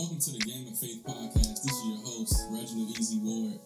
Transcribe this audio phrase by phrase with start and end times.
[0.00, 1.60] Welcome to the Game of Faith podcast.
[1.60, 3.60] This is your host, Reginald Easy Ward.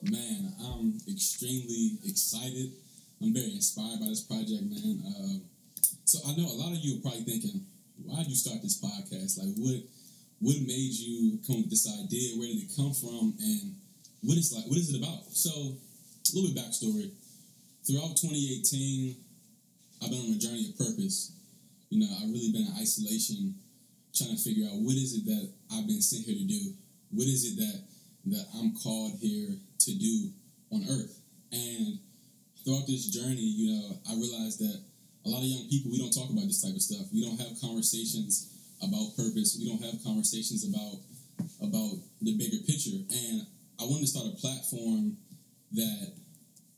[0.00, 2.72] Man, I'm extremely excited.
[3.20, 5.04] I'm very inspired by this project, man.
[5.04, 5.44] Uh,
[6.08, 7.68] so I know a lot of you are probably thinking,
[8.00, 9.36] why did you start this podcast?
[9.36, 9.84] Like, what
[10.40, 12.40] what made you come with this idea?
[12.40, 13.36] Where did it come from?
[13.44, 13.76] And
[14.24, 14.64] what is like?
[14.64, 15.28] What is it about?
[15.36, 17.12] So, a little bit backstory.
[17.84, 19.20] Throughout 2018,
[20.00, 21.36] I've been on a journey of purpose.
[21.92, 23.60] You know, I've really been in isolation,
[24.14, 26.74] trying to figure out what is it that I've been sent here to do.
[27.10, 27.82] What is it that
[28.26, 30.30] that I'm called here to do
[30.70, 31.20] on Earth?
[31.52, 31.98] And
[32.64, 34.82] throughout this journey, you know, I realized that
[35.26, 37.06] a lot of young people we don't talk about this type of stuff.
[37.12, 39.58] We don't have conversations about purpose.
[39.58, 41.02] We don't have conversations about
[41.58, 43.02] about the bigger picture.
[43.10, 43.46] And
[43.80, 45.18] I wanted to start a platform
[45.72, 46.12] that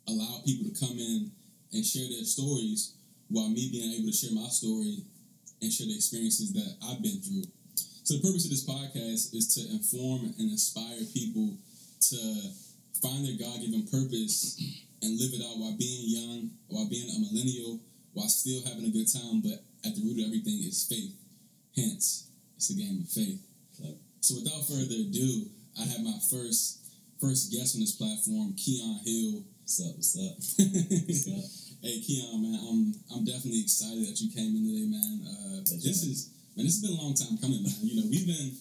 [0.08, 1.30] allowed people to come in
[1.72, 2.96] and share their stories
[3.28, 5.04] while me being able to share my story
[5.60, 7.44] and share the experiences that I've been through.
[8.04, 11.58] So the purpose of this podcast is to inform and inspire people
[12.12, 12.20] to
[13.02, 14.60] find their God-given purpose
[15.02, 17.80] and live it out while being young, while being a millennial,
[18.12, 19.42] while still having a good time.
[19.42, 21.14] But at the root of everything is faith.
[21.74, 23.40] Hence, it's a game of faith.
[24.20, 25.46] So without further ado,
[25.78, 26.82] I have my first
[27.20, 29.44] first guest on this platform, Keon Hill.
[29.62, 29.94] What's up?
[29.94, 30.34] What's up?
[31.06, 31.65] What's up?
[31.82, 32.80] Hey Keon, man, I'm
[33.12, 35.12] I'm definitely excited that you came in today, man.
[35.22, 36.10] Uh, this right.
[36.10, 37.76] is man, this has been a long time coming, man.
[37.82, 38.56] You know, we've been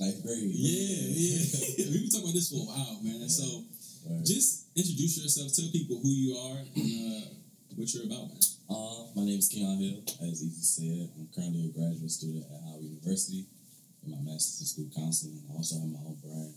[0.00, 0.48] Ninth grade.
[0.48, 3.20] yeah, yeah, we've been talking about this for a while, man.
[3.20, 3.28] Yeah.
[3.28, 3.68] So
[4.08, 4.24] Word.
[4.24, 7.36] just introduce yourself, tell people who you are and uh,
[7.76, 8.40] what you're about, man.
[8.70, 10.00] Uh, my name is Keon Hill.
[10.24, 13.44] As Easy said, I'm currently a graduate student at Howard University
[14.06, 15.42] in my master's in school counseling.
[15.44, 16.54] And I also have my own brand,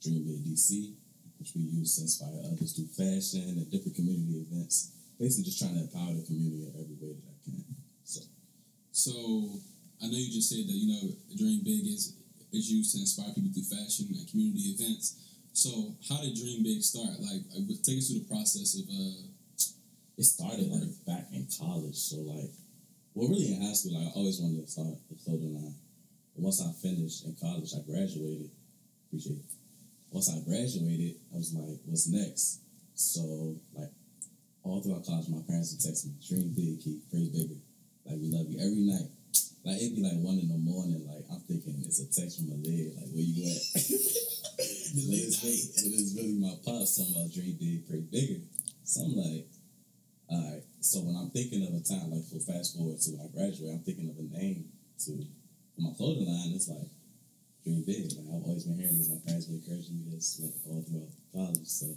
[0.00, 0.96] Dream Big DC,
[1.36, 4.96] which we use to inspire others through fashion and different community events.
[5.18, 7.64] Basically, just trying to empower the community in every way that I can.
[8.04, 8.20] So,
[8.92, 9.12] So
[10.02, 12.14] I know you just said that you know Dream Big is
[12.52, 15.18] is used to inspire people through fashion and community events.
[15.52, 17.18] So how did Dream Big start?
[17.18, 19.26] Like, uh, take us through the process of uh,
[20.16, 21.96] it started like back in college.
[21.96, 22.50] So like,
[23.14, 25.74] well, really in high school, like, I always wanted to start a clothing line.
[26.34, 28.50] But once I finished in college, I graduated.
[29.06, 29.50] Appreciate it.
[30.10, 32.60] Once I graduated, I was like, what's next?
[32.94, 33.90] So like,
[34.62, 37.60] all throughout college, my parents would text me, "Dream big, keep pray bigger."
[38.04, 39.08] Like we love you every night.
[39.64, 41.04] Like it'd be like one in the morning.
[41.04, 42.96] Like I'm thinking it's a text from a lid.
[42.96, 43.62] Like where you at?
[44.96, 48.40] the lid's really, but it's really my pops talking about dream big, pray bigger.
[48.84, 49.46] So I'm like,
[50.30, 50.64] all right.
[50.80, 53.76] So when I'm thinking of a time, like for fast forward to when I graduate,
[53.76, 54.72] I'm thinking of a name
[55.04, 55.12] to
[55.76, 56.56] my clothing line.
[56.56, 56.88] It's like
[57.64, 58.08] dream big.
[58.16, 59.12] Like I've always been hearing this.
[59.12, 61.68] My parents been encouraging me this like all throughout college.
[61.68, 61.92] So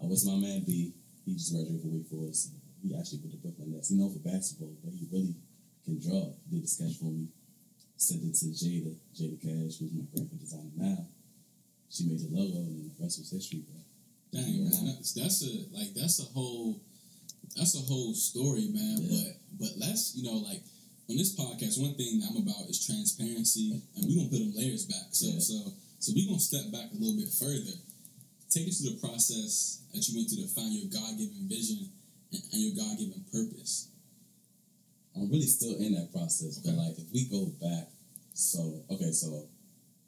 [0.00, 0.94] I was my man B.
[1.30, 2.58] He just graduated from Wake Forest.
[2.82, 3.88] He actually put the Brooklyn Nets.
[3.90, 5.36] He known for basketball, but he really
[5.86, 6.34] can draw.
[6.50, 7.30] Did a sketch for me.
[7.94, 11.06] Sent it to Jada, Jada Cash, who's my graphic designer now.
[11.86, 13.78] She made the logo, and then the rest was history, bro.
[14.32, 16.80] dang man, that's, that's a like that's a whole
[17.54, 18.96] that's a whole story, man.
[19.04, 19.34] Yeah.
[19.54, 20.62] But but let's you know like
[21.10, 24.86] on this podcast, one thing I'm about is transparency, and we're gonna put them layers
[24.86, 25.10] back.
[25.12, 25.38] So Yeah.
[25.38, 25.54] so
[26.00, 27.76] so we're gonna step back a little bit further.
[28.50, 31.86] Take us through the process that you went through to find your God given vision
[32.34, 33.94] and, and your God given purpose.
[35.14, 37.94] I'm really still in that process, but like if we go back,
[38.34, 39.46] so okay, so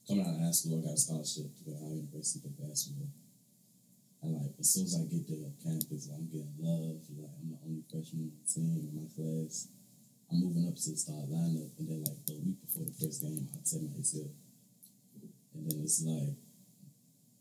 [0.07, 2.51] coming out of high school, I got a scholarship to go to Howard University to
[2.51, 3.15] play basketball.
[4.23, 6.99] And like as soon as I get there on campus, I'm getting love.
[7.15, 9.71] Like I'm the only freshman on the team in my class.
[10.31, 13.23] I'm moving up to the start lineup, and then like the week before the first
[13.23, 14.35] game, I tear my ACL.
[15.55, 16.35] And then it's like,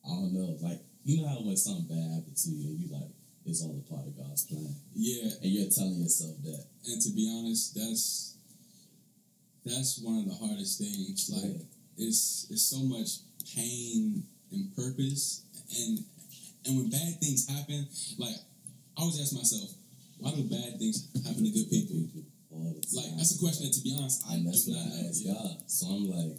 [0.03, 2.88] I don't know, like you know how when something bad happens to you, and you
[2.94, 3.09] like
[3.45, 6.66] it's all a part of God's plan, Yeah, and you're telling yourself that.
[6.85, 8.35] and to be honest, that's
[9.66, 11.29] that's one of the hardest things.
[11.34, 11.66] Like
[11.97, 13.22] it's it's so much
[13.56, 15.43] pain and purpose,
[15.78, 15.99] and
[16.66, 17.87] and when bad things happen,
[18.17, 18.35] like
[18.97, 19.70] I always ask myself,
[20.20, 22.22] why do bad things happen to good people?
[22.52, 22.93] all the time.
[22.93, 25.08] Like that's a question that, to be honest, I and that's do what not I
[25.08, 25.34] ask Yeah.
[25.34, 25.55] God.
[25.72, 26.35] So I'm like,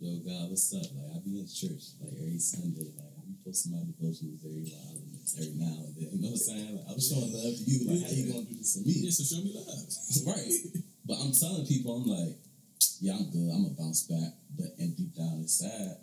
[0.00, 0.88] yo, God, what's up?
[0.96, 2.88] Like I be in church like every Sunday.
[2.96, 3.11] Like
[3.42, 6.14] Be posting my devotionals every while and every now and then.
[6.14, 6.76] You know what I'm saying?
[6.78, 7.90] Like I'm showing love to you.
[7.90, 8.92] Like how you gonna do this to me?
[9.02, 9.82] Yeah, so show me love.
[10.30, 10.54] right.
[11.06, 12.38] But I'm telling people, I'm like,
[13.02, 13.50] yeah, I'm good.
[13.50, 14.38] I'm gonna bounce back.
[14.54, 15.98] But and deep down inside,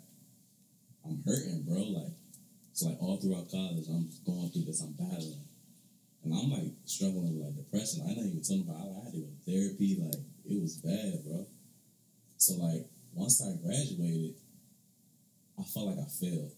[1.04, 1.80] I'm hurting, bro.
[1.80, 2.12] Like,
[2.76, 4.84] so like all throughout college, I'm going through this.
[4.84, 5.48] I'm battling,
[6.24, 8.04] and I'm like struggling with like depression.
[8.04, 8.84] I didn't even tell them about.
[8.84, 9.96] I had to go to therapy.
[9.96, 11.48] Like, it was bad, bro.
[12.36, 12.84] So like
[13.16, 14.36] once I graduated,
[15.58, 16.52] I felt like I failed.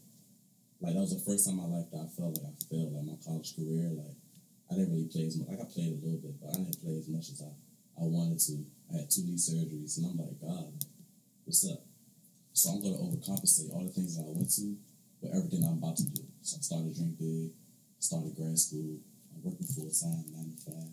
[0.83, 2.91] Like that was the first time in my life that I felt like I failed.
[2.91, 4.19] Like my college career, like
[4.67, 5.47] I didn't really play as much.
[5.47, 7.55] Like I played a little bit, but I didn't play as much as I,
[8.03, 8.67] I wanted to.
[8.91, 10.75] I had two knee surgeries, and I'm like, God,
[11.47, 11.87] what's up?
[12.51, 14.75] So I'm gonna overcompensate all the things that I went to
[15.23, 16.27] with everything I'm about to do.
[16.43, 17.55] So I started Dream Big,
[18.03, 18.99] started grad school,
[19.31, 20.93] I'm working full time, nine to five,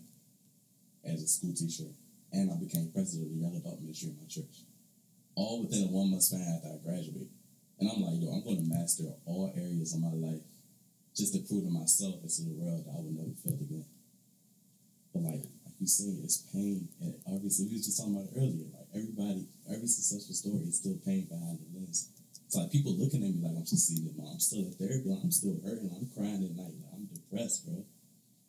[1.02, 1.90] as a school teacher,
[2.30, 4.62] and I became president of the young adult ministry in my church.
[5.34, 7.39] All within a one month span after I graduated.
[7.80, 10.44] And I'm like, yo, I'm gonna master all areas of my life
[11.16, 13.88] just to prove to myself and to the world that I would never fail again.
[15.16, 18.36] But like like you say, it's pain and obviously we was just talking about it
[18.36, 18.68] earlier.
[18.68, 22.12] Like everybody, every successful story is still pain behind the lens.
[22.44, 25.24] It's like people looking at me like I'm succeeding, but I'm still at therapy, like
[25.24, 27.80] I'm still hurting, I'm crying at night, like I'm depressed, bro.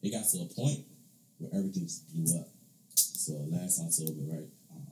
[0.04, 0.84] It got to a point
[1.40, 2.52] where everything blew up.
[2.96, 4.52] So last October, right?
[4.76, 4.92] Um,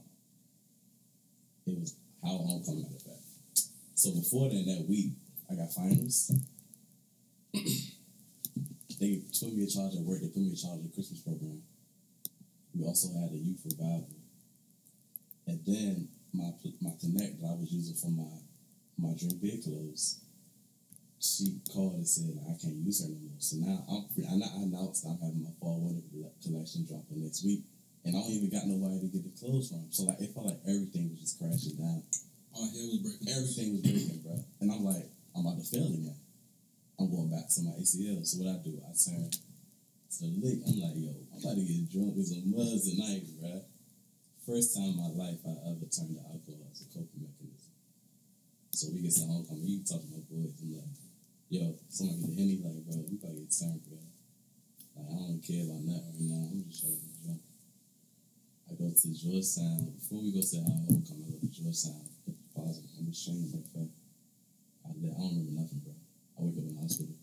[1.68, 2.88] it was how homecoming.
[4.00, 5.12] So before then, that week,
[5.52, 6.32] I got finals.
[7.52, 10.24] they put me in charge at work.
[10.24, 11.60] They put me in charge of the Christmas program.
[12.72, 14.08] We also had a youth revival,
[15.48, 16.48] and then my
[16.80, 18.40] my connect that I was using for my
[18.96, 20.24] my Dream Big clothes.
[21.20, 23.36] She called and said like, I can't use her no more.
[23.44, 24.24] So now I'm free.
[24.24, 26.08] I I announced I'm having my fall winter
[26.40, 27.68] collection dropping next week,
[28.06, 29.92] and I don't even got nobody to get the clothes from.
[29.92, 32.08] So like it felt like everything was just crashing down.
[32.54, 33.28] Was breaking.
[33.30, 34.36] Everything was breaking, bro.
[34.62, 36.18] And I'm like, I'm about to fail again.
[37.00, 38.26] I'm going back to my ACL.
[38.26, 40.60] So what I do, I turn to the lick.
[40.68, 43.64] I'm like, yo, I'm about to get drunk as a muzz tonight, bro.
[44.44, 47.72] First time in my life I ever turned to alcohol as a coping mechanism.
[48.74, 50.90] So we get to homecoming, you talk to my boys, I'm like,
[51.54, 54.02] yo, somebody get a henny, like, bro, we about to get turned, bro.
[54.98, 56.50] Like, I don't care about that right now.
[56.50, 57.46] I'm just trying to get drunk.
[58.66, 59.94] I go to Georgetown.
[59.94, 62.09] Before we go to our homecoming, I go to Georgetown,
[62.60, 62.84] deposit.
[63.00, 63.92] I'm ashamed of the fact.
[64.86, 65.94] I, I don't remember nothing, bro.
[66.38, 67.16] I wake up in the hospital.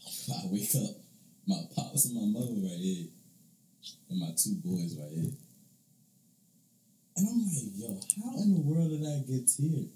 [0.30, 0.96] I wake up,
[1.46, 3.08] my pops and my mother right here,
[4.08, 5.32] and my two boys right here.
[7.16, 9.88] And I'm like, yo, how in the world did I get here?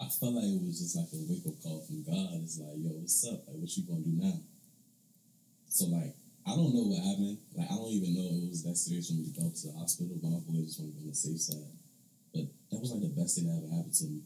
[0.00, 2.40] I felt like it was just like a wake up call from God.
[2.42, 3.46] It's like, yo, what's up?
[3.46, 4.40] Like, what you gonna do now?
[5.68, 6.14] So like,
[6.48, 7.36] I don't know what happened.
[7.52, 9.76] Like, I don't even know it was that serious when we to go to the
[9.76, 10.16] hospital.
[10.16, 11.76] But my boy just wanted to be on the safe side.
[12.32, 14.24] But that was like the best thing that ever happened to me.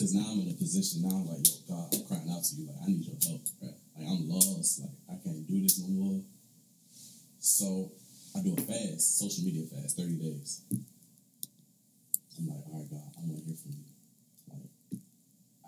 [0.00, 1.04] Cause now I'm in a position.
[1.04, 2.72] Now I'm like, yo, God, I'm crying out to you.
[2.72, 3.44] Like, I need your help.
[3.60, 3.76] Right?
[4.00, 4.80] Like, I'm lost.
[4.80, 6.24] Like, I can't do this no more.
[7.36, 7.92] So
[8.32, 10.64] I do a fast, social media fast, 30 days.
[10.72, 13.92] I'm like, all right, God, I want to hear from you.
[14.48, 14.72] Like,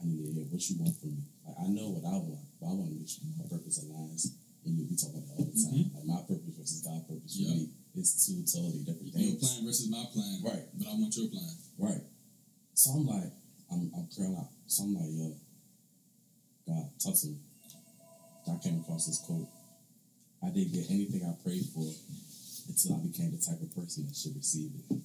[0.00, 1.29] I need to hear what you want from me.
[1.44, 4.40] Like, I know what I want, but I want to make sure my purpose aligns.
[4.65, 5.73] And you, we talk about all the time.
[5.73, 5.97] Mm-hmm.
[5.97, 7.57] Like, my purpose versus God's purpose for Yep.
[7.57, 9.27] me is two totally different things.
[9.27, 10.35] Your plan versus my plan.
[10.45, 10.65] Right.
[10.77, 11.53] But I want your plan.
[11.79, 12.05] Right.
[12.75, 13.33] So I'm like,
[13.73, 14.51] I'm, I'm out.
[14.67, 15.33] So I'm like, yo,
[16.69, 17.39] God, talk to me.
[18.49, 19.47] I came across this quote.
[20.43, 24.17] I didn't get anything I prayed for until I became the type of person that
[24.17, 25.01] should receive it.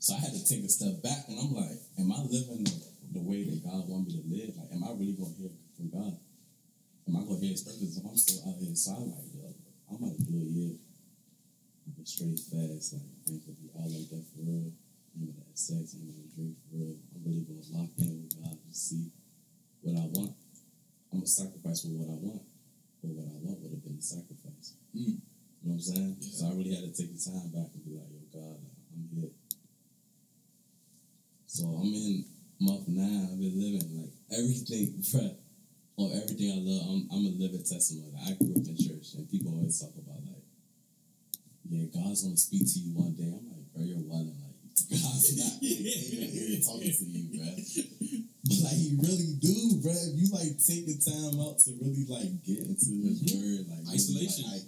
[0.00, 3.20] So I had to take a step back and I'm like, am I living the,
[3.20, 4.56] the way that God want me to live?
[4.56, 6.16] Like, am I really going to hear from God?
[7.08, 8.74] Am I going to hear purpose if I'm still out here?
[8.74, 9.46] I'm like, yo,
[9.88, 10.74] I'm about to do a year.
[11.86, 12.94] Like a straight fast.
[12.94, 14.70] Like, I ain't to be out like that for real.
[14.70, 15.96] I ain't going to have sex.
[15.96, 16.96] I ain't going to drink for real.
[17.14, 19.10] I'm really going to lock in with God to see
[19.82, 20.36] what I want.
[21.10, 22.44] I'm going to sacrifice for what I want.
[23.02, 24.76] But what I want would have been the sacrifice.
[24.94, 25.18] Mm.
[25.60, 26.16] You know what I'm saying?
[26.20, 26.36] Yeah.
[26.36, 29.08] So I really had to take the time back and be like, yo, God, I'm
[29.12, 29.32] here.
[31.50, 32.24] So I'm in
[32.60, 33.28] month nine.
[33.32, 35.34] I've been living like everything, bruh,
[36.00, 36.82] or everything I love.
[36.88, 38.16] I'm, I'm a living testimony.
[38.24, 40.44] I grew up in church, and people always talk about like,
[41.68, 43.28] yeah, God's gonna speak to you one day.
[43.28, 44.40] I'm like, bro, you're wilding.
[44.40, 44.56] Like,
[44.90, 47.46] God's not here talking to you, bro.
[48.48, 49.92] But like, he really do, bro.
[49.92, 53.36] If you like take the time out to really like get into His Mhm.
[53.36, 54.44] word, like really, Isolation.
[54.50, 54.64] like,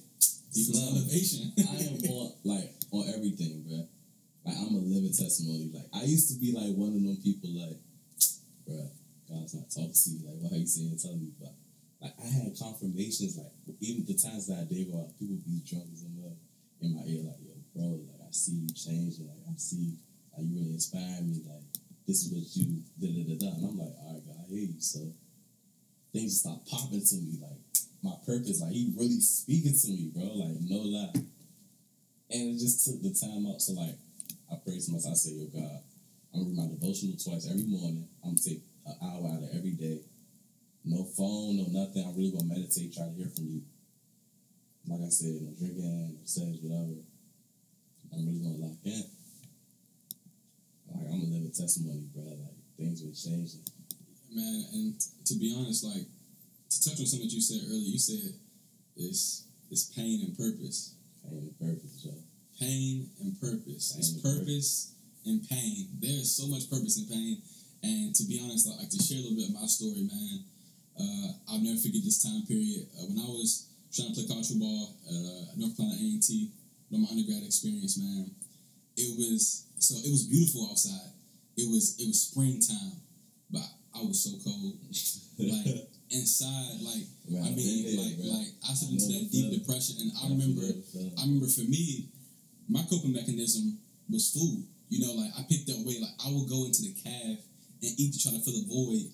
[0.54, 0.94] Equals Slum.
[1.00, 1.42] elevation.
[1.64, 3.88] I am on like on everything, bro.
[4.44, 5.72] Like I'm a living testimony.
[5.72, 7.80] Like I used to be like one of them people like,
[8.68, 8.90] bruh,
[9.32, 10.20] God's not talking to you.
[10.28, 11.32] Like why are you saying telling me?
[11.40, 11.56] But
[12.04, 13.40] like I had confirmations.
[13.40, 16.36] Like even the times that I did go out, people be drunk as a mug
[16.84, 17.24] in my ear.
[17.24, 19.24] Like yo, bro, like I see you changing.
[19.24, 19.96] Like I see
[20.36, 21.40] like you really inspire me.
[21.48, 21.64] Like
[22.04, 23.48] this is what you da da da da.
[23.56, 24.80] And I'm like, all right, God, I hear you.
[24.80, 25.00] So
[26.12, 27.40] things start popping to me.
[27.40, 27.60] Like
[28.02, 30.28] my purpose, like he really speaking to me, bro.
[30.28, 31.16] Like no lie.
[32.32, 33.62] And it just took the time out.
[33.62, 33.96] So like
[34.50, 35.06] I pray so much.
[35.08, 35.80] I say, yo God,
[36.34, 38.08] I'm gonna read my devotional twice every morning.
[38.24, 40.00] I'm take an hour out of every day.
[40.84, 42.04] No phone, no nothing.
[42.04, 43.62] I'm really gonna meditate, try to hear from you.
[44.88, 46.98] Like I said, no drinking, no sex, whatever.
[48.12, 49.04] I'm really gonna lock in.
[50.90, 52.24] Like I'm gonna live a testimony, bro.
[52.24, 53.62] Like things been changing.
[54.34, 54.94] Man, and
[55.26, 58.34] to be honest, like to touch on something that you said earlier, you said
[58.96, 60.96] it's it's pain and purpose.
[61.22, 62.18] Pain and purpose, Joe.
[62.58, 63.92] Pain and purpose.
[63.92, 65.88] Pain it's and purpose in pain.
[66.00, 67.42] There is so much purpose in pain.
[67.82, 70.44] And to be honest, I like to share a little bit of my story, man.
[70.94, 74.48] Uh, I'll never forget this time period uh, when I was trying to play college
[74.48, 76.50] football uh, at North Carolina A and T.
[76.92, 78.30] My undergrad experience, man.
[78.96, 81.16] It was so it was beautiful outside.
[81.56, 83.00] It was it was springtime,
[83.50, 83.64] but
[83.96, 84.76] I was so cold.
[85.40, 90.28] Like inside, like I mean, like like I slipped into that deep depression, and I
[90.28, 91.16] I remember feel the feeling.
[91.16, 92.12] I remember for me,
[92.68, 93.80] my coping mechanism
[94.12, 94.68] was food.
[94.92, 96.04] You know, like I picked up weight.
[96.04, 97.40] Like I would go into the caf
[97.82, 99.06] and eat to try to fill a void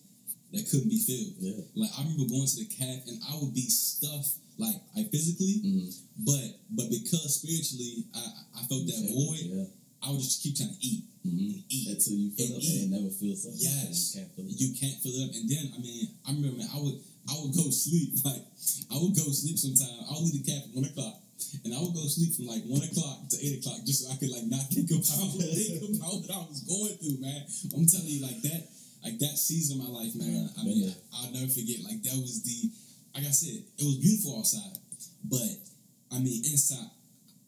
[0.53, 1.35] that couldn't be filled.
[1.41, 1.61] Yeah.
[1.75, 5.61] Like I remember going to the caf and I would be stuffed, like I physically,
[5.65, 5.93] Mhm.
[6.25, 8.25] but but because spiritually I
[8.57, 9.65] I felt that void, Yeah.
[10.03, 11.61] I would just keep trying to eat, Mm-hmm.
[11.69, 11.89] eat.
[11.89, 12.83] Until you feel And it, eat.
[12.83, 13.61] and it never feels something.
[13.61, 14.15] Yes.
[14.15, 14.61] You can't feel it.
[14.61, 16.99] You can't fill it up, and then I mean I remember man, I would
[17.29, 18.45] I would go sleep like
[18.91, 20.01] I would go sleep sometime.
[20.09, 21.21] I would leave the caf at one o'clock.
[21.65, 24.17] And I would go sleep from like one o'clock to eight o'clock just so I
[24.19, 25.07] could like not think about
[25.39, 27.47] think about what I was going through, man.
[27.75, 28.63] I'm telling you, like that,
[29.05, 30.51] like that season of my life, man.
[30.59, 30.95] I mean.
[31.15, 31.83] I'll never forget.
[31.83, 32.71] Like that was the,
[33.15, 34.79] like I said, it was beautiful outside,
[35.25, 35.51] but
[36.15, 36.91] I mean inside,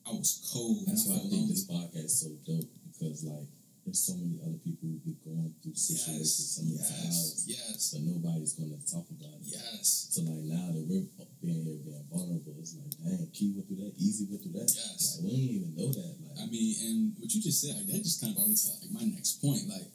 [0.06, 0.84] I was cold.
[0.86, 1.54] That's why I think lonely.
[1.54, 3.46] this podcast is so dope because like
[3.84, 7.80] there's so many other people who be going through situations Yes, similar to ours, yes,
[7.92, 9.50] but nobody's gonna talk about it.
[9.50, 11.08] yes, So like now that we're
[11.40, 14.68] being here, being vulnerable, it's like, dang, Key went through that, Easy went through that.
[14.68, 15.16] Yes.
[15.18, 16.12] Like we didn't even know that.
[16.20, 18.56] Like I mean, and what you just said, like that just kind of brought me
[18.56, 19.64] to like my next point.
[19.66, 19.88] Like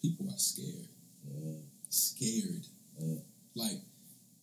[0.00, 0.88] people are scared.
[1.28, 1.60] yeah,
[1.92, 2.64] scared.
[2.98, 3.20] Yeah.
[3.54, 3.78] Like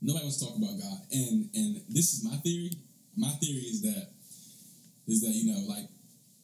[0.01, 0.99] nobody wants to talk about God.
[1.11, 2.71] And and this is my theory.
[3.17, 4.13] My theory is that
[5.09, 5.89] is that you know like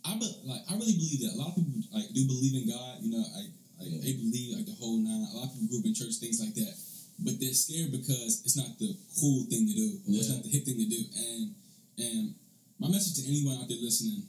[0.06, 2.70] I be, like I really believe that a lot of people like do believe in
[2.70, 3.04] God.
[3.04, 4.02] You know, like like Yeah.
[4.04, 5.28] they believe like the whole nine.
[5.32, 6.74] A lot of people grew up in church, things like that.
[7.20, 9.88] But they're scared because it's not the cool thing to do.
[10.08, 11.02] Or It's not the hip thing to do.
[11.16, 11.56] And
[12.00, 12.36] and
[12.80, 14.24] my message to anyone out there listening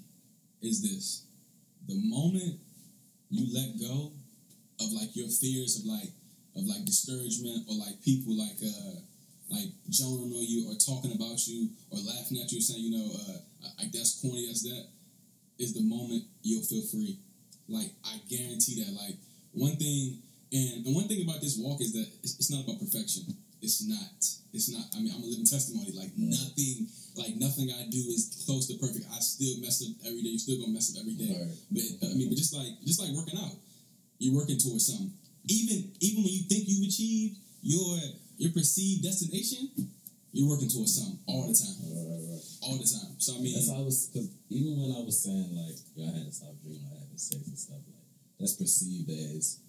[0.61, 1.23] is this:
[1.87, 2.59] the moment
[3.31, 4.13] you let go
[4.81, 6.11] of like your fears of like
[6.57, 8.99] of like discouragement or like people like uh
[9.51, 13.07] like joning on you or talking about you or laughing at you saying you know
[13.15, 13.39] uh
[13.79, 14.87] like that's corny that's that
[15.61, 17.21] is the moment you'll feel free.
[17.69, 18.91] Like i guarantee that.
[18.97, 19.17] Like
[19.53, 20.19] one thing
[20.53, 23.23] and, and one thing about this walk is that it's, it's not about perfection.
[23.63, 24.19] It's not.
[24.53, 25.93] It's not i mean i'm a living testimony.
[25.95, 26.35] Like Right.
[26.35, 29.07] nothing like nothing i do is close to perfect.
[29.13, 30.35] I still mess up every day.
[30.35, 31.31] You're still gonna mess up every day.
[31.31, 31.55] Right.
[32.01, 33.55] but I mean, but just like just like working out,
[34.19, 35.13] you're working towards something.
[35.47, 37.95] Even even when you think you've achieved your
[38.41, 39.71] your perceived destination,
[40.33, 42.45] you're working towards something all the time, Right, right, right.
[42.65, 43.15] all the time.
[43.21, 46.09] So I mean, That's how I was, because even when I was saying, like, yo,
[46.09, 48.07] I had to stop drinking, I had to sex and stuff, like,
[48.41, 49.61] that's perceived as,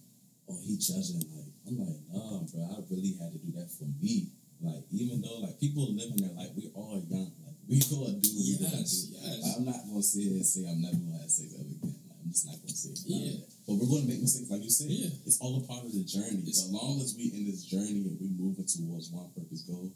[0.47, 1.19] oh, he judging.
[1.35, 4.31] Like, I'm like, nah, bro, I really had to do that for me.
[4.63, 7.31] Like, even though, like, people living their life, we all young.
[7.43, 8.87] Like, we all do what we gotta do.
[8.87, 11.19] yes, yes, Like, I'm not going to sit here and say I'm never going to
[11.25, 11.97] have sex ever again.
[12.07, 13.01] Like, I'm just not going to say it.
[13.09, 13.43] Yeah.
[13.67, 14.89] But we're going to make mistakes, like you said.
[14.89, 15.09] Yeah.
[15.25, 16.45] It's all a part of the journey.
[16.45, 19.91] It's As long as we in this journey and we moving towards one purpose goal,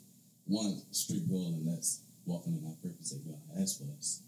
[0.45, 4.21] one strict goal, and that's walking in our purpose that God has for us.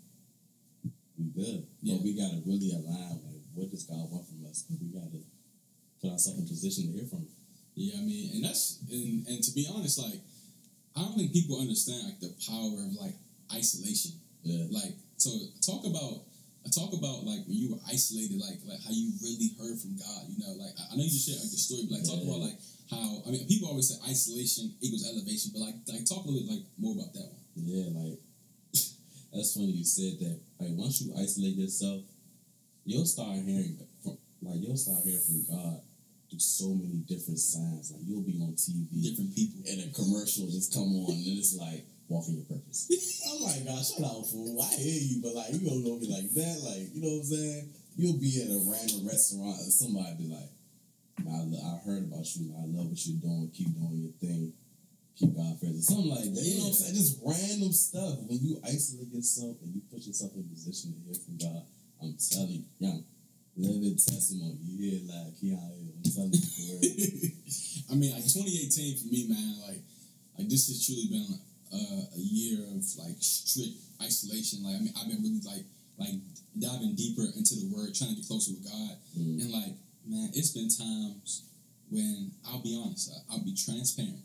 [1.17, 1.65] We good.
[1.81, 1.95] Yeah.
[1.95, 4.65] But we gotta really align like what does God want from us?
[4.69, 5.17] And we gotta
[6.01, 7.33] put ourselves in position to hear from him.
[7.73, 7.97] yeah.
[7.97, 10.21] I mean, and that's and and to be honest, like
[10.95, 13.15] I don't think people understand like the power of like
[13.53, 14.13] isolation.
[14.43, 14.65] Yeah.
[14.69, 15.31] Like so,
[15.65, 16.23] talk about.
[16.75, 20.27] Talk about like when you were isolated, like like how you really heard from God.
[20.27, 22.27] You know, like I know you just shared like the story, but like talk Yeah.
[22.27, 26.23] about like how I mean people always say isolation equals elevation, but like like talk
[26.25, 27.43] a little bit like more about that one.
[27.55, 28.19] Yeah, like
[29.33, 30.39] that's funny you said that.
[30.59, 32.01] Like once you isolate yourself,
[32.85, 35.81] you'll start hearing from like you'll start hearing from God
[36.29, 37.91] through so many different signs.
[37.91, 39.63] Like you'll be on TV Different people.
[39.67, 42.87] and a commercial just come on and it's like walking your purpose.
[43.27, 44.55] I'm like, God, shut out, fool.
[44.63, 46.55] I hear you, but like you don't know me like that.
[46.63, 47.69] Like, you know what I'm saying?
[47.97, 50.56] You'll be at a random restaurant and somebody be like, "Man,
[51.25, 52.53] I, I heard about you.
[52.53, 53.49] I love what you're doing.
[53.53, 54.53] Keep doing your thing.
[55.17, 55.89] Keep God first.
[55.89, 56.45] Or something like that.
[56.45, 56.95] You know what I'm saying?
[56.95, 58.21] Just random stuff.
[58.29, 61.65] When you isolate yourself and you put yourself in a position to hear from God,
[61.97, 63.01] I'm telling you, young,
[63.57, 64.61] living testimony.
[64.61, 65.89] You hear like, he out here.
[65.89, 66.77] I'm telling you.
[67.89, 69.57] I mean, like 2018 for me, man.
[69.65, 69.81] Like,
[70.37, 71.33] like this has truly been
[71.73, 74.61] uh, a year of like strict isolation.
[74.61, 75.65] Like, I mean, I've been really like
[75.97, 76.21] like
[76.53, 79.01] diving deeper into the Word, trying to get closer with God.
[79.17, 79.41] Mm.
[79.41, 79.73] And like,
[80.07, 81.43] man, it's been times
[81.89, 84.23] when I'll be honest, I- I'll be transparent.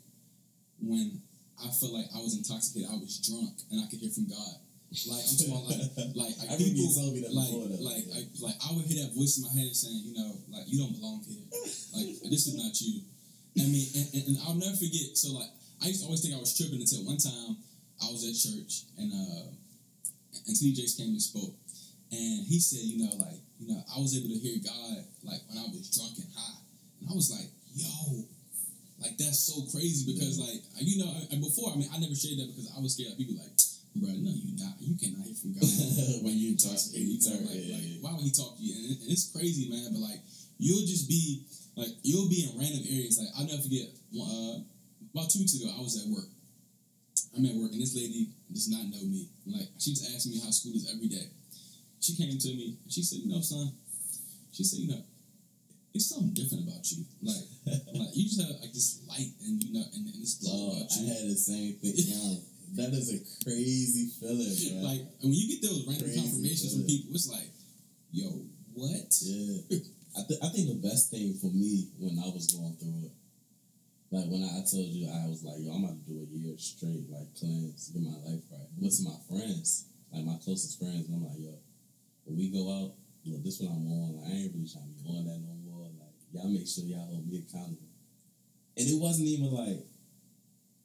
[0.81, 1.21] When
[1.63, 4.59] I felt like I was intoxicated, I was drunk, and I could hear from God.
[4.93, 7.81] Like I'm talking about like like, like I people me that like before, though.
[7.81, 10.69] like, like like I would hear that voice in my head saying, you know, like
[10.69, 11.41] you don't belong here.
[11.97, 13.01] Like this is not you.
[13.57, 15.17] I mean, and, and, and I'll never forget.
[15.17, 15.49] So like
[15.81, 17.57] I used to always think I was tripping until one time
[18.05, 19.49] I was at church and uh
[20.45, 20.73] and T.D.
[20.77, 21.53] Jakes came and spoke,
[22.11, 25.39] and he said, you know, like you know, I was able to hear God like
[25.47, 26.59] when I was drunk and high,
[27.01, 28.27] and I was like, yo.
[29.01, 32.39] Like that's so crazy because like you know I, before I mean I never shared
[32.39, 33.51] that because I was scared of people like
[33.99, 35.67] bro no you not you cannot hear from God
[36.23, 37.07] when you talk, intoxicated.
[37.07, 37.99] you talk, like, yeah, like, yeah.
[37.99, 38.71] why would he talk to you?
[38.75, 39.91] And, and it's crazy, man.
[39.91, 40.23] But like,
[40.59, 41.43] you'll just be
[41.75, 43.19] like, you'll be in random areas.
[43.19, 43.91] Like, I'll never forget.
[44.15, 44.63] Uh,
[45.11, 46.31] about two weeks ago, I was at work.
[47.35, 49.29] I'm at work, and this lady does not know me.
[49.45, 51.27] Like, she's asking me how school is every day.
[52.03, 52.75] She came to me.
[52.83, 53.71] and She said, "You know, son."
[54.51, 55.03] She said, "You know,
[55.95, 57.05] it's something different about you.
[57.23, 57.47] Like,
[57.95, 60.77] like you just have like this light, and you know, and, and this glow Oh,
[60.83, 61.95] about I you." had the same thing.
[62.11, 62.35] Yeah,
[62.89, 64.89] that is a crazy feeling, bro.
[64.89, 67.49] Like, and when you get those random Crazy confirmations from people, it's like,
[68.11, 68.27] "Yo,
[68.73, 69.79] what?" Yeah.
[70.17, 73.13] I, th- I think the best thing for me when I was going through it,
[74.13, 76.27] like when I, I told you I was like, yo, I'm about to do a
[76.29, 78.69] year straight, like cleanse, get my life right.
[78.77, 81.57] What's my friends, like my closest friends, and I'm like, yo,
[82.25, 82.91] when we go out,
[83.25, 84.15] look, this one I'm on.
[84.19, 85.87] Like, I ain't really trying to be on that no more.
[85.91, 87.89] Like, y'all make sure y'all hold me accountable.
[88.77, 89.83] And it wasn't even like,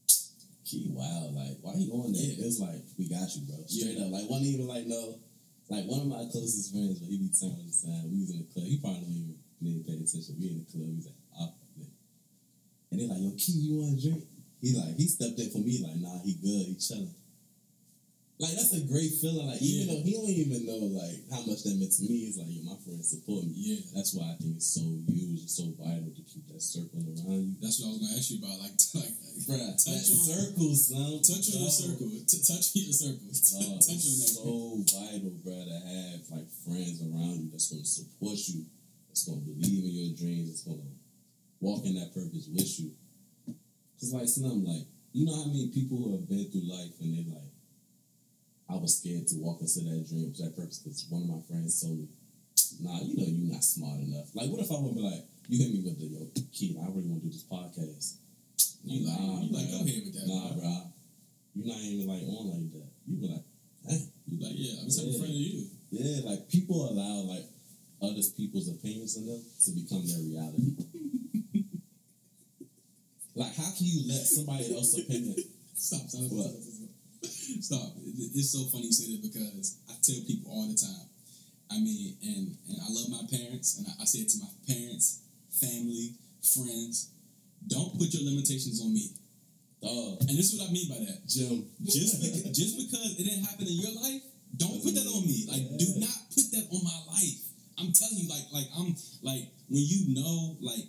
[0.68, 2.21] Key, wow, like, why you on that?
[2.21, 2.45] Yeah.
[2.45, 3.64] It was like, we got you, bro.
[3.66, 4.04] Straight Yeah.
[4.04, 4.12] up.
[4.12, 5.16] Like, wasn't even like, no,
[5.68, 8.45] like one of my closest friends, but he be all the time, we was in
[8.45, 8.66] the club.
[8.68, 10.37] He probably don't even didn't pay attention.
[10.37, 10.88] We in the club.
[10.92, 11.92] He's like, oh, man.
[12.92, 14.25] And they like, yo, Key, you want a drink?
[14.61, 15.80] He like, he stepped in for me.
[15.80, 16.66] Like, nah, he good.
[16.68, 17.14] He chilling.
[18.38, 19.50] Like that's a great feeling.
[19.50, 22.38] Like even though he don't even know like how much that meant to me, it's
[22.38, 23.50] like yo, my friends support me.
[23.59, 23.83] Yeah.
[23.99, 27.50] That's why I think it's so huge, it's so vital to keep that circle around
[27.50, 27.59] you.
[27.59, 28.59] That's what I was gonna ask you about.
[28.62, 31.18] Like, like Bruh, touch that on circle, son.
[31.18, 32.11] touch on your circle.
[32.14, 33.26] T- touch your circle.
[33.59, 34.30] Oh, touch on that.
[34.38, 38.71] so vital, bro, to have like friends around you that's gonna support you,
[39.11, 40.95] that's gonna believe in your dreams, that's gonna
[41.59, 42.95] walk in that purpose with you.
[43.99, 47.10] Cause like some like you know how many people who have been through life and
[47.19, 47.48] they like
[48.71, 51.41] I was scared to walk into that dream, for that purpose, because one of my
[51.49, 52.09] friends told me,
[52.81, 55.57] "Nah, you know you're not smart enough." Like, what if I would be like, "You
[55.59, 58.17] hit me with the yo, kid, I really want to do this podcast."
[58.85, 60.26] You like, Nah, you like, go ahead with that.
[60.28, 60.61] Nah, bro.
[60.61, 60.93] bro.
[61.57, 62.89] You're not even like on like that.
[63.09, 63.45] You be like,
[63.89, 64.04] dang.
[64.28, 65.19] You like, yeah, I'm just in Yeah.
[65.19, 65.67] front of you.
[65.91, 67.47] Yeah, like people allow like
[68.02, 70.76] other people's opinions in them to become their reality.
[73.35, 75.35] like, how can you let somebody else's opinion?
[75.75, 76.77] Stop, stop, stop, stop, stop,
[77.61, 77.97] stop.
[78.34, 81.08] It's so funny you say that because I tell people all the time.
[81.71, 84.52] I mean, and and I love my parents, and I, I say it to my
[84.67, 85.21] parents,
[85.52, 87.13] family, friends.
[87.67, 89.13] Don't put your limitations on me.
[89.82, 91.26] Oh, And this is what I mean by that.
[91.26, 91.67] Jim.
[91.84, 94.23] Just because, just because it didn't happen in your life,
[94.56, 95.47] don't put that on me.
[95.47, 97.39] Like, do not put that on my life.
[97.78, 100.82] I'm telling you, like, like I'm like when you know, like,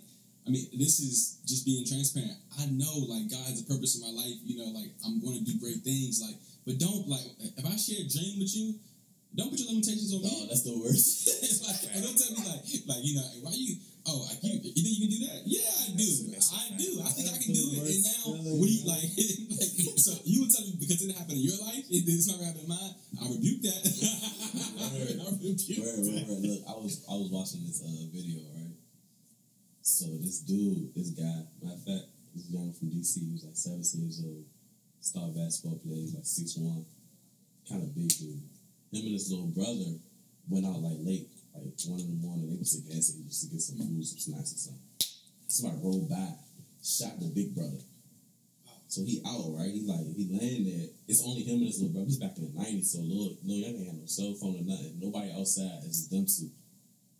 [0.46, 2.34] I mean, this is just being transparent.
[2.58, 4.38] I know, like, God has a purpose in my life.
[4.42, 6.18] You know, like I'm going to do great things.
[6.18, 6.34] Like,
[6.66, 8.74] but don't like if I share a dream with you,
[9.34, 10.46] don't put your limitations on No, me.
[10.50, 11.28] that's the worst.
[11.46, 13.76] it's like, and don't tell me like, like you know, why you?
[14.08, 15.40] Oh, like you, you think you can do that?
[15.44, 16.08] Yeah, I do.
[16.08, 16.80] That's- that's a I fact.
[16.80, 16.88] do.
[17.04, 17.84] I think I can do it.
[17.84, 19.10] And now, feeling, what do you like?
[19.60, 22.26] like so you would tell me because it didn't happen in your life, it, it's
[22.26, 22.92] not gonna happen in mine.
[23.20, 23.80] I rebuke that.
[24.80, 26.42] I rebuke Word, word, word.
[26.42, 28.72] Look, I was I was watching this uh, video, right?
[29.84, 33.56] So this dude, this guy, matter of fact, this young from DC, he was like
[33.56, 34.44] 17 years old,
[35.00, 36.84] star basketball player, he's like six one,
[37.68, 38.42] kind of big dude.
[38.92, 39.98] Him and his little brother
[40.48, 42.46] went out like late, like one in the morning.
[42.46, 44.86] They went to the gas station just to get some food, some snacks or something.
[45.46, 46.34] Somebody rolled by,
[46.82, 47.82] shot the big brother.
[48.90, 49.70] So he out, right?
[49.70, 50.90] He like he there.
[51.06, 52.10] It's only him and his little brother.
[52.10, 54.98] This back in the nineties, so little little young had no cell phone or nothing.
[54.98, 55.78] Nobody outside.
[55.86, 56.50] It's just them two.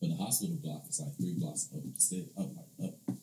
[0.03, 1.87] But the hospital block is like three blocks up
[2.43, 3.15] up like up.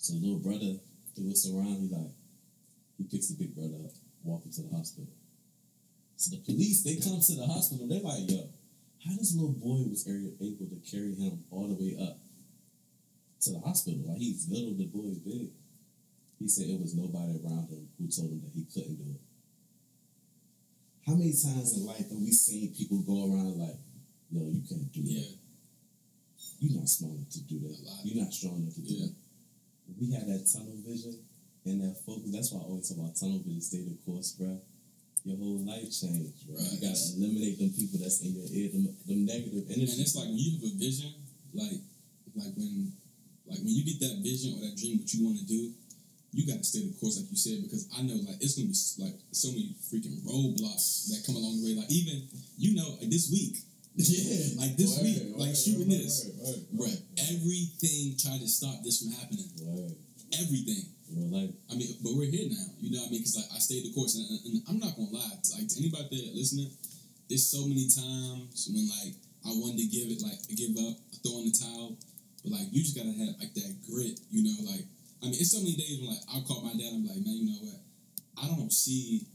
[0.00, 0.80] So little brother,
[1.12, 1.84] he looks around.
[1.84, 2.16] He like
[3.00, 5.08] he picks the big brother up, walk him to the hospital.
[6.20, 7.88] So the police they come to the hospital.
[7.88, 8.44] They like, yo,
[9.00, 12.20] how this little boy was able to carry him all the way up
[13.40, 14.04] to the hospital?
[14.04, 15.48] Like he's little, the boy is big.
[16.38, 19.20] He said it was nobody around him who told him that he couldn't do it.
[21.08, 23.80] How many times in life have we seen people go around like,
[24.28, 25.36] yo, you can't do Yeah, that.
[26.60, 27.72] You're not smart enough to do that.
[27.72, 28.04] A lot.
[28.04, 29.06] You're not strong enough to do Yeah.
[29.08, 29.14] that.
[29.96, 31.16] We had that tunnel vision
[31.70, 32.30] and that focus.
[32.34, 34.58] That's why I always talk about tunnel vision, stay the course, bro.
[35.24, 36.56] Your whole life changed, bro.
[36.58, 39.92] You gotta eliminate them people that's in your ear, them, them negative energy.
[39.92, 41.12] and it's like when you have a vision,
[41.54, 41.80] like
[42.34, 42.92] like when
[43.46, 45.74] like when you get that vision or that dream, what you want to do,
[46.32, 48.70] you got to stay the course, like you said, because I know like it's gonna
[48.70, 51.74] be like so many freaking roadblocks that come along the way.
[51.76, 52.24] Like even
[52.56, 53.60] you know like this week,
[54.00, 57.00] yeah, like this Word, week, like shooting word, this, word, word, Bruh, word.
[57.28, 59.50] everything tried to stop this from happening.
[59.60, 59.92] Word.
[60.38, 60.86] Everything.
[61.10, 61.50] Real.
[61.70, 62.70] I mean, but we're here now.
[62.78, 63.20] You know what I mean?
[63.20, 65.38] Because like, I stayed the course, and, and I'm not gonna lie.
[65.58, 66.70] Like to anybody there listening,
[67.28, 69.14] there's so many times when like
[69.46, 71.98] I wanted to give it like give up, throw in the towel.
[72.42, 74.86] But like you just gotta have like that grit, you know, like
[75.22, 77.34] I mean it's so many days when like I'll call my dad, I'm like, man,
[77.34, 77.80] you know what?
[78.38, 79.26] I don't see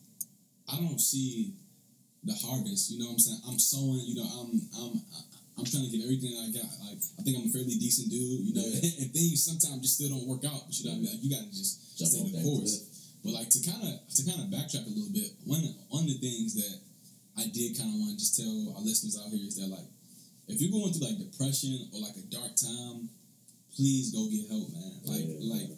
[0.71, 1.53] I don't see
[2.23, 3.41] the harvest, you know what I'm saying?
[3.47, 4.95] I'm sowing, you know, I'm I'm
[5.55, 6.67] I'm trying to give everything I got.
[6.83, 8.99] Like I think I'm a fairly decent dude, you know, Yeah.
[9.05, 10.67] and things sometimes just still don't work out.
[10.67, 11.11] But you know, what I mean?
[11.15, 12.91] like you gotta just Jump stay the course.
[13.23, 16.11] But like to kind of to kind of backtrack a little bit, one one of
[16.11, 16.75] the things that
[17.39, 19.87] I did kind of want to just tell our listeners out here is that like
[20.51, 23.09] if you're going through like depression or like a dark time,
[23.73, 24.91] please go get help, man.
[25.07, 25.69] Like Yeah, like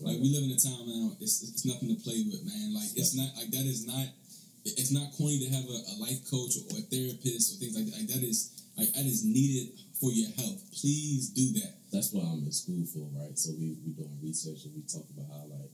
[0.00, 1.12] like we live in a time now.
[1.20, 2.74] It's it's nothing to play with, man.
[2.74, 4.08] Like it's not like that is not.
[4.64, 7.86] It's not corny to have a, a life coach or a therapist or things like
[7.88, 7.96] that.
[8.04, 10.62] Like that is like that is needed for your health.
[10.70, 11.74] Please do that.
[11.92, 13.36] That's what I'm in school for, right?
[13.36, 15.70] So we we doing research and we talk about how like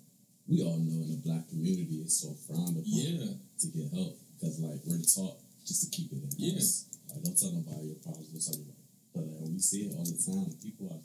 [0.48, 3.36] we all know in the black community it's so frowned upon Yeah.
[3.60, 5.36] to get help because like we're taught
[5.66, 6.54] just to keep it in Yeah.
[6.56, 6.86] house.
[7.12, 8.28] Like don't tell nobody your problems.
[8.32, 8.80] Don't tell nobody.
[9.14, 10.50] But like, we see it all the time.
[10.62, 11.02] People are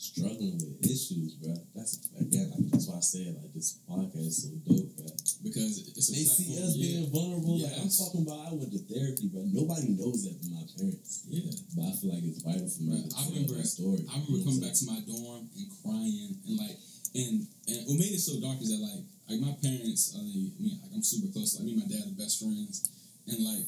[0.00, 1.52] struggling with issues, bro.
[1.76, 5.12] That's again, like that's why I said like this podcast is so dope, bro.
[5.44, 7.04] Because it's a They see us yeah.
[7.04, 7.60] being vulnerable.
[7.60, 11.28] Like I'm talking about, I went to therapy, but nobody knows that but my parents.
[11.28, 11.52] Yeah.
[11.76, 13.10] But I feel like it's vital for me Right.
[13.12, 14.00] to I remember- story.
[14.08, 16.76] I remember coming back to my dorm and crying and like
[17.12, 20.24] and and what made it so dark is that like like my parents uh, I
[20.24, 22.88] mean, I mean like I'm super close like me and my dad are best friends
[23.28, 23.66] and like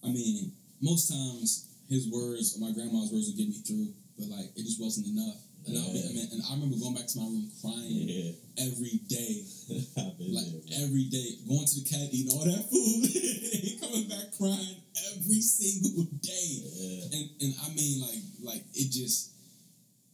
[0.00, 4.28] I mean most times his words or my grandma's words would get me through but
[4.28, 5.40] like it just wasn't enough.
[5.66, 9.00] And, I'll I mean, and I remember going back to my room crying Yeah, every
[9.08, 9.44] day.
[9.96, 11.40] Like there, every day.
[11.48, 13.06] Going to the cat eating all that food.
[13.08, 14.76] And coming back crying
[15.14, 16.48] every single day.
[16.68, 17.16] Yeah.
[17.16, 19.32] and and I mean like like it just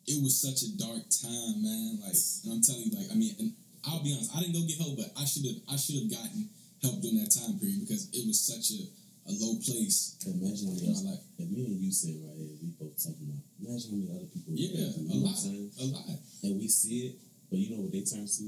[0.07, 1.99] it was such a dark time, man.
[2.03, 3.51] Like and I'm telling you, like I mean, and
[3.87, 6.11] I'll be honest, I didn't go get help, but I should have I should have
[6.11, 6.51] gotten
[6.83, 8.83] help during that time period because it was such a,
[9.31, 11.23] a low place Imagine in many my life.
[11.39, 13.47] if me and you sit right here, we both talking about.
[13.63, 14.53] Imagine how many other people.
[14.59, 15.71] Yeah, through, a lot, what I'm saying?
[15.79, 16.19] a lot.
[16.43, 17.15] And we see it,
[17.49, 18.45] but you know what they turn to,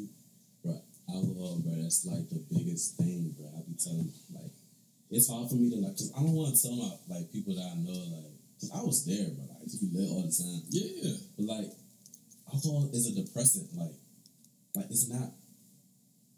[0.64, 0.75] bro.
[1.09, 1.73] Alcohol, bro.
[1.83, 3.47] That's like the biggest thing, bro.
[3.55, 4.55] I be telling like,
[5.12, 7.55] it's hard for me to like, cause I don't want to tell my like people
[7.55, 10.11] that I know, like, cause I was there, but like, I used to be lit
[10.11, 10.61] all the time.
[10.73, 11.71] Yeah, But like,
[12.49, 13.68] alcohol is a depressant.
[13.77, 13.95] Like,
[14.75, 15.31] like it's not,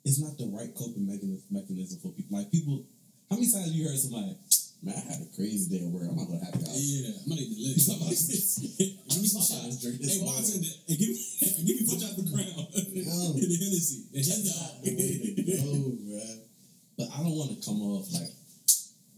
[0.04, 2.36] it's not the right coping mechanism for people.
[2.36, 2.84] Like people,
[3.30, 4.36] how many times have you heard somebody,
[4.82, 6.04] man, I had a crazy day at work.
[6.08, 6.76] I'm not gonna have y'all.
[6.76, 7.16] yeah.
[7.24, 7.76] I'm gonna need to live.
[9.08, 9.80] give me some shots.
[9.80, 12.52] drink this Hey, all bartender, hey, give me and give me four shots of crown.
[12.54, 13.16] No.
[13.38, 13.98] the Hennessy.
[14.12, 15.72] The That's not the way to go,
[16.04, 16.36] bruh.
[16.96, 18.30] But I don't want to come off like,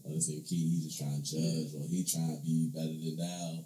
[0.07, 2.89] oh, this nigga Key, he's just trying to judge or he trying to be better
[2.95, 3.61] than thou.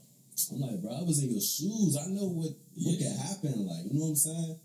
[0.51, 1.95] I'm like, bro, I was in your shoes.
[1.95, 3.13] I know what what Yeah.
[3.13, 3.55] can happen.
[3.69, 4.59] Like, you know what I'm saying?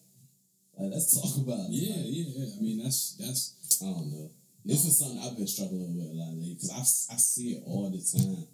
[0.79, 1.77] Like, let's talk about it.
[1.79, 2.49] Yeah, Like, yeah, yeah.
[2.57, 4.31] I mean, that's that's I don't know.
[4.67, 7.63] This is something I've been struggling with a lot lately because I, I see it
[7.71, 8.51] all the time.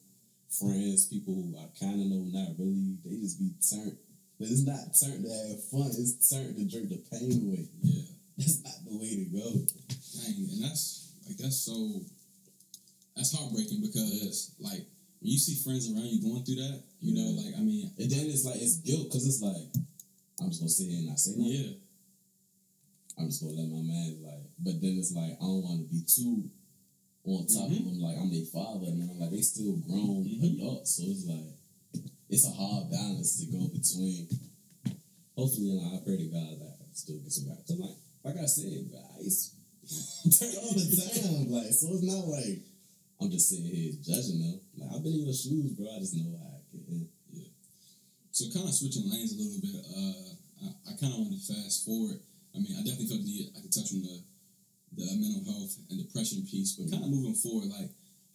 [0.53, 3.97] Friends, people who I kind of know, not really, they just be turned.
[4.37, 5.89] But it's not turned to have fun.
[5.89, 7.65] It's turned to drink the pain away.
[7.81, 8.13] yeah.
[8.37, 9.57] That's not the way to go.
[9.57, 12.05] Dang, and that's like that's so
[13.17, 14.85] that's heartbreaking because like
[15.25, 18.11] when you see friends around you going through that, you know, like I mean, And
[18.11, 19.65] then it's like it's guilt because it's like
[20.45, 21.57] I'm just gonna sit here and not say nothing.
[21.57, 21.73] yeah,
[23.17, 24.52] I'm just gonna let my man like.
[24.63, 26.49] But then it's like I don't want to be too
[27.25, 27.79] on top Mhm.
[27.79, 28.01] of them.
[28.01, 29.13] Like I'm their father now.
[29.19, 30.55] Like they still grown Mhm.
[30.55, 31.59] adults, so it's like
[32.29, 34.29] it's a hard balance to go between.
[35.37, 37.65] Hopefully, you know, I pray to God that I still get some guys.
[37.67, 39.51] Cause like like I said, guys,
[40.39, 41.51] turn all the time.
[41.51, 42.63] Like so, it's not like
[43.21, 44.61] I'm just sitting here judging them.
[44.77, 45.91] Like I've been in your shoes, bro.
[45.91, 46.85] I just know how I can.
[46.87, 47.09] in.
[48.31, 49.85] So kind of switching lanes a little bit.
[49.85, 52.19] Uh, I, I kind of want to fast forward.
[52.55, 53.53] I mean, I definitely felt the need.
[53.57, 54.23] I could touch on the
[54.97, 57.91] the mental health and depression piece, but kind of moving forward, like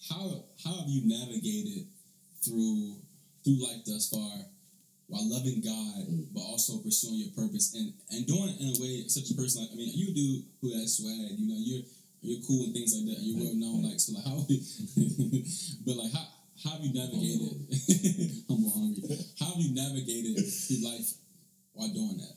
[0.09, 1.87] how how have you navigated
[2.43, 2.97] through
[3.43, 4.45] through life thus far
[5.07, 6.27] while loving God, Mm.
[6.33, 9.61] but also pursuing your purpose and and doing it in a way such a person
[9.63, 11.37] like I mean, you do who has swag.
[11.39, 11.83] You know, you're
[12.21, 13.17] you're cool and things like that.
[13.21, 14.13] And you're well known, like so.
[14.13, 14.41] Like how,
[15.85, 16.25] but like how
[16.63, 17.53] how have you navigated?
[18.49, 19.05] Humble hungry.
[19.39, 21.13] How have you navigated through life
[21.73, 22.35] while doing that?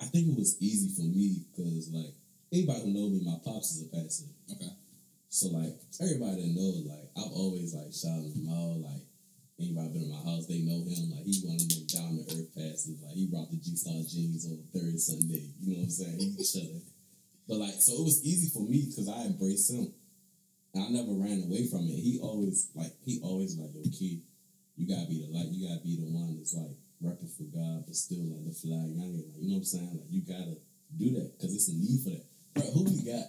[0.00, 2.14] I think it was easy for me because like
[2.52, 4.30] anybody who know me, my pops is a pastor.
[4.52, 4.72] Okay.
[5.28, 8.80] So like everybody that knows, like I've always like shouted him out.
[8.80, 9.04] Like
[9.60, 11.12] anybody been in my house, they know him.
[11.12, 12.96] Like he one of them down to earth pastors.
[13.04, 15.52] Like he brought the G Star jeans on third Sunday.
[15.60, 16.16] You know what I'm saying?
[16.16, 16.86] He chilling.
[17.44, 19.92] But like so it was easy for me because I embraced him.
[20.74, 21.96] And I never ran away from it.
[22.00, 24.24] He always like he always like, yo, kid,
[24.76, 27.84] you gotta be the light, you gotta be the one that's like repping for God,
[27.84, 28.96] but still like the flag.
[28.96, 29.92] Like, you know what I'm saying?
[29.96, 30.56] Like you gotta
[30.96, 32.27] do that because it's a need for that.
[32.58, 33.26] Bro, who we got?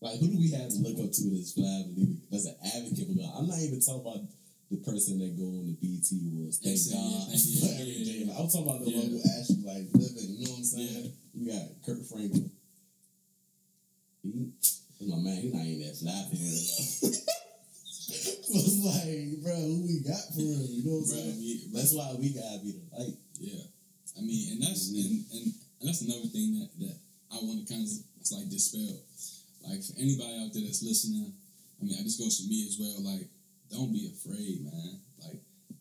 [0.00, 1.22] Like who do we have to look up to
[1.54, 3.32] flag believer that's an advocate for God?
[3.36, 4.22] I'm not even talking about
[4.70, 6.06] the person that go on the BET
[6.38, 8.06] was thank yeah, God yeah, for everything.
[8.06, 8.30] yeah.
[8.30, 10.30] Like, I'm talking about the one who actually like living.
[10.38, 11.12] You know what I'm saying?
[11.34, 12.50] We got Kirk Franklin.
[14.22, 15.36] He, that's my man.
[15.40, 16.62] He not even that fly for real.
[18.88, 20.68] like, bro, who we got for real?
[20.68, 21.72] You know what I'm Bro, saying?
[21.74, 23.16] That's why we gotta be the light.
[23.40, 23.66] Yeah,
[24.16, 25.00] I mean, and that's Mhm.
[25.00, 25.46] and, and
[25.80, 26.96] and that's another thing that that
[27.38, 28.98] I want to kind of it's like dispel.
[29.62, 31.32] Like for anybody out there that's listening,
[31.78, 32.98] I mean, it just goes to me as well.
[33.04, 33.26] Like,
[33.70, 34.98] don't be afraid, man.
[35.22, 35.38] Like,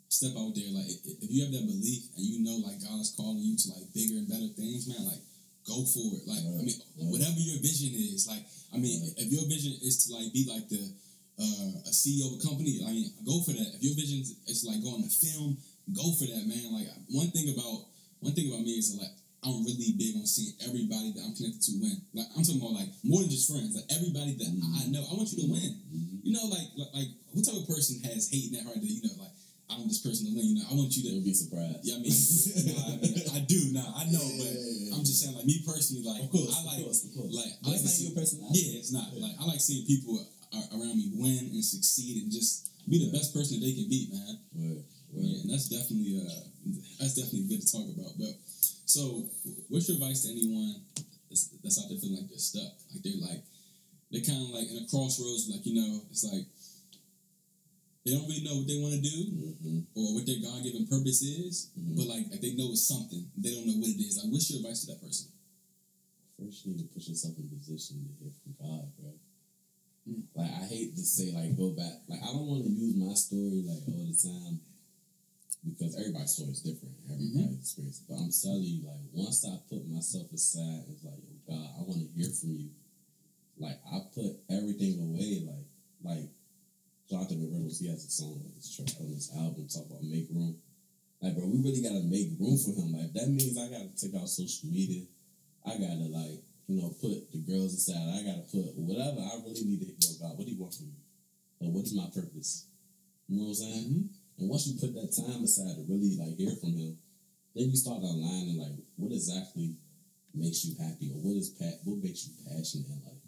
[0.09, 0.69] step out there.
[0.69, 3.67] Like, if you have that belief and you know, like, God is calling you to
[3.73, 5.01] like bigger and better things, man.
[5.07, 5.23] Like,
[5.65, 6.23] go for it.
[6.29, 7.09] Like, I mean, right.
[7.09, 8.27] whatever your vision is.
[8.29, 8.43] Like,
[8.73, 9.25] I mean, Right.
[9.25, 10.83] if your vision is to like be like the
[11.37, 13.69] uh, a CEO of a company, I mean, go for that.
[13.77, 15.57] If your vision is like going to film,
[15.93, 16.73] go for that, man.
[16.73, 17.87] Like one thing about
[18.19, 21.35] one thing about me is that, like I'm really big on seeing everybody that I'm
[21.37, 21.97] connected to win.
[22.13, 23.75] Like I'm talking about like more than just friends.
[23.77, 25.71] Like everybody that I know, I want you to win.
[25.93, 26.25] Mm-hmm.
[26.25, 28.89] You know, like like, like what type of person has hate in their heart that
[28.89, 29.33] you know, like
[29.69, 30.45] I want this person to win.
[30.51, 31.09] You know, I want you to.
[31.15, 31.85] You'll be surprised.
[31.85, 32.11] Yeah, I mean,
[32.71, 33.59] no, I mean, I do.
[33.77, 36.31] Nah, I know, Yeah, but yeah, yeah, I'm just saying, like me personally, like Of
[36.33, 37.33] course, I like, of course, of course.
[37.35, 38.57] like I like that's to not see your personality.
[38.57, 39.07] yeah, it's not.
[39.15, 40.17] Like I like seeing people
[40.73, 44.07] around me win and succeed and just be the best person that they can be,
[44.09, 44.39] man.
[44.55, 44.81] Word,
[45.13, 45.27] word.
[45.27, 46.47] Yeah, and that's definitely uh
[46.99, 48.15] that's definitely good to talk about.
[48.17, 48.33] But
[48.87, 49.27] so,
[49.67, 50.79] what's your advice to anyone
[51.27, 52.71] that's, that's out there feeling like they're stuck?
[52.87, 53.43] Like they're like
[54.09, 55.51] they're kind of like in a crossroads.
[55.51, 56.47] Like you know, it's like
[58.07, 59.79] they don't really know what they want to do Mm-hmm.
[59.99, 61.97] or what their God given purpose is, Mhm.
[61.99, 63.27] but like, like they know it's something.
[63.35, 64.15] They don't know what it is.
[64.23, 65.27] Like, what's your advice to that person?
[66.39, 69.11] First, you need to put yourself in position to hear from God, bro.
[70.07, 70.23] Mm.
[70.31, 72.07] Like I hate to say, like go back.
[72.07, 74.61] Like I don't want to use my story like all the time
[75.67, 76.95] because everybody's story is different.
[77.11, 78.03] Everybody's experience.
[78.07, 81.79] But I'm telling you, like once I put myself aside, it's like, yo, God, I
[81.83, 82.69] want to hear from you.
[83.59, 85.43] Like I put everything away.
[85.43, 85.67] Like
[86.03, 86.29] like
[87.09, 90.27] Jonathan McReynolds, he has a song on his track on his album talk about make
[90.31, 90.55] room.
[91.21, 92.93] Like, bro, we really gotta make room for him.
[92.93, 95.03] Like that means I gotta take out social media.
[95.65, 97.97] I gotta like, you know, put the girls aside.
[97.97, 100.93] I gotta put whatever I really need to yo, God, what do you want from
[100.93, 101.01] me?
[101.59, 102.67] Or what is my purpose?
[103.27, 103.89] You know what I'm saying?
[103.89, 104.16] Mm-hmm.
[104.37, 106.97] And once you put that time aside to really like hear from him,
[107.55, 109.73] then you start aligning like what exactly
[110.33, 113.25] makes you happy or what is pa- what makes you passionate in life.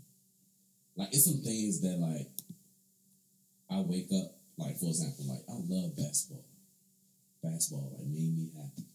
[0.96, 2.30] Like it's some things that like
[3.74, 6.46] I wake up like for example like I love basketball.
[7.42, 8.86] Basketball like made me happy.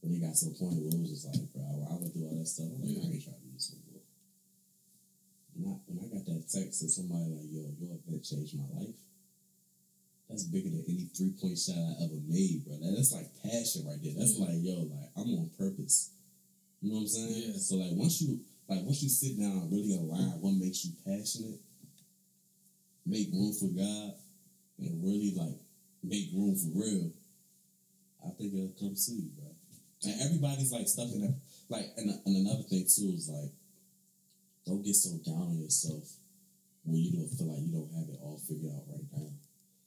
[0.00, 2.30] But it got to a point where it was just like, bro, I went through
[2.30, 2.70] all that stuff.
[2.70, 4.04] I'm like, I ain't trying to do no more.
[5.58, 8.70] When I, when I got that text and somebody like, yo, your event changed my
[8.78, 8.94] life,
[10.28, 12.76] that's bigger than any three point shot I ever made, bro.
[12.76, 14.12] That, that's like passion right there.
[14.16, 14.44] That's Yeah.
[14.44, 16.10] like, yo, like I'm on purpose.
[16.80, 17.42] You know what I'm saying?
[17.48, 17.56] Yeah.
[17.56, 20.92] So like once you like once you sit down and really align what makes you
[21.04, 21.60] passionate,
[23.06, 24.14] make room for God,
[24.78, 25.56] and really like
[26.04, 27.10] make room for real,
[28.24, 29.48] I think it'll come to you, bro.
[30.04, 31.34] And everybody's like stuck in that.
[31.68, 33.50] Like, and, and another thing too is like,
[34.66, 36.04] don't get so down on yourself
[36.84, 39.28] when you don't feel like you don't have it all figured out right now.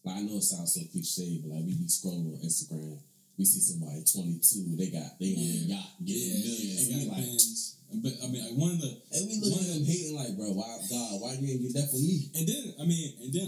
[0.04, 2.98] Like, I know it sounds so cliche, but like we be scrolling on Instagram,
[3.38, 6.88] we see somebody 22, they got they on a yacht getting Yeah, millions.
[6.90, 7.78] they and we got like, bands.
[7.92, 10.16] But I mean, like one of the and we look one at of them hating
[10.16, 12.32] like, bro, why God, why you ain't get that for me?
[12.34, 13.48] And then, I mean, and then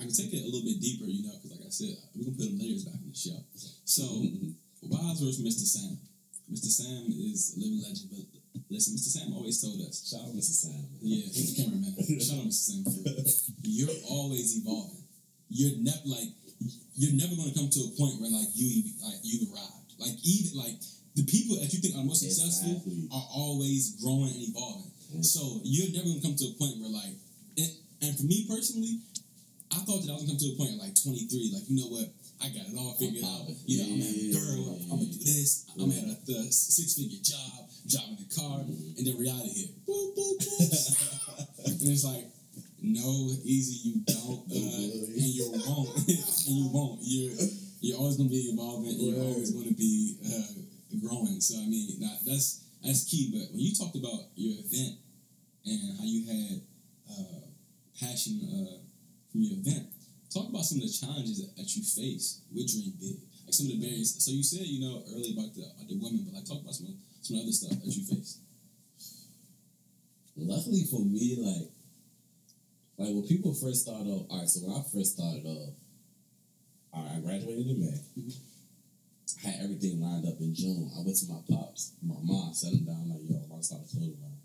[0.00, 2.24] I can take it a little bit deeper, you know, because like I said, we
[2.26, 3.38] can put them layers back in the show.
[3.86, 4.02] So,
[4.82, 5.62] versus Mr.
[5.68, 5.98] Sam.
[6.50, 6.66] Mr.
[6.72, 8.26] Sam is a living legend, but
[8.68, 9.08] listen, Mr.
[9.14, 10.52] Sam always told us, Shout out Mr.
[10.56, 10.72] Sam.
[10.72, 10.88] man.
[11.00, 11.94] yeah, he's the cameraman.
[12.20, 12.64] Shout out Mr.
[12.66, 12.82] Sam.
[13.62, 15.01] You're always evolving.
[15.52, 16.32] You're never like
[16.96, 19.92] you're never going to come to a point where like you like you've arrived.
[20.00, 20.76] Like even like
[21.14, 23.08] the people that you think are most successful Exactly.
[23.12, 24.90] are always growing and evolving.
[25.12, 25.24] Mm.
[25.24, 27.14] So you're never gonna come to a point where like,
[27.60, 29.00] and, and for me personally,
[29.72, 31.76] I thought that I was gonna come to a point at like 23, like you
[31.80, 32.08] know what,
[32.40, 33.44] I got it all figured out.
[33.68, 36.00] You know, I'm gonna have a Yeah, girl, yeah, I'm gonna do this, I'm gonna
[36.00, 38.96] have a, the six figure job, driving a car, Mhm.
[38.98, 39.70] and then reality hit.
[39.86, 41.66] Boop, boop, boop.
[41.66, 42.24] and it's like,
[42.82, 46.98] no, easy, you don't, uh, and you won't, and you won't.
[47.02, 47.32] You're
[47.80, 48.90] you're always gonna be evolving.
[48.98, 49.26] You're Right.
[49.32, 51.40] always gonna be uh, growing.
[51.40, 53.30] So I mean, nah, that's that's key.
[53.32, 54.98] But when you talked about your event
[55.66, 56.60] and how you had
[57.10, 57.46] uh,
[57.98, 58.78] passion uh,
[59.30, 59.86] from your event,
[60.32, 63.16] talk about some of the challenges that, you face with Dream Big.
[63.46, 64.18] Like some of the barriers.
[64.22, 66.94] So you said you know earlier about the the women, but like talk about some
[67.22, 68.38] some other stuff that you faced.
[70.36, 71.68] Luckily for me, like,
[73.02, 74.48] like when people first start off, all right.
[74.48, 75.74] So when I first started off,
[76.92, 77.98] all right, I graduated in May.
[78.18, 78.36] Mhm.
[79.44, 80.90] I had everything lined up in June.
[80.94, 83.66] I went to my pops, my mom, sat him down like, yo, I want to
[83.66, 84.38] start a clothing line.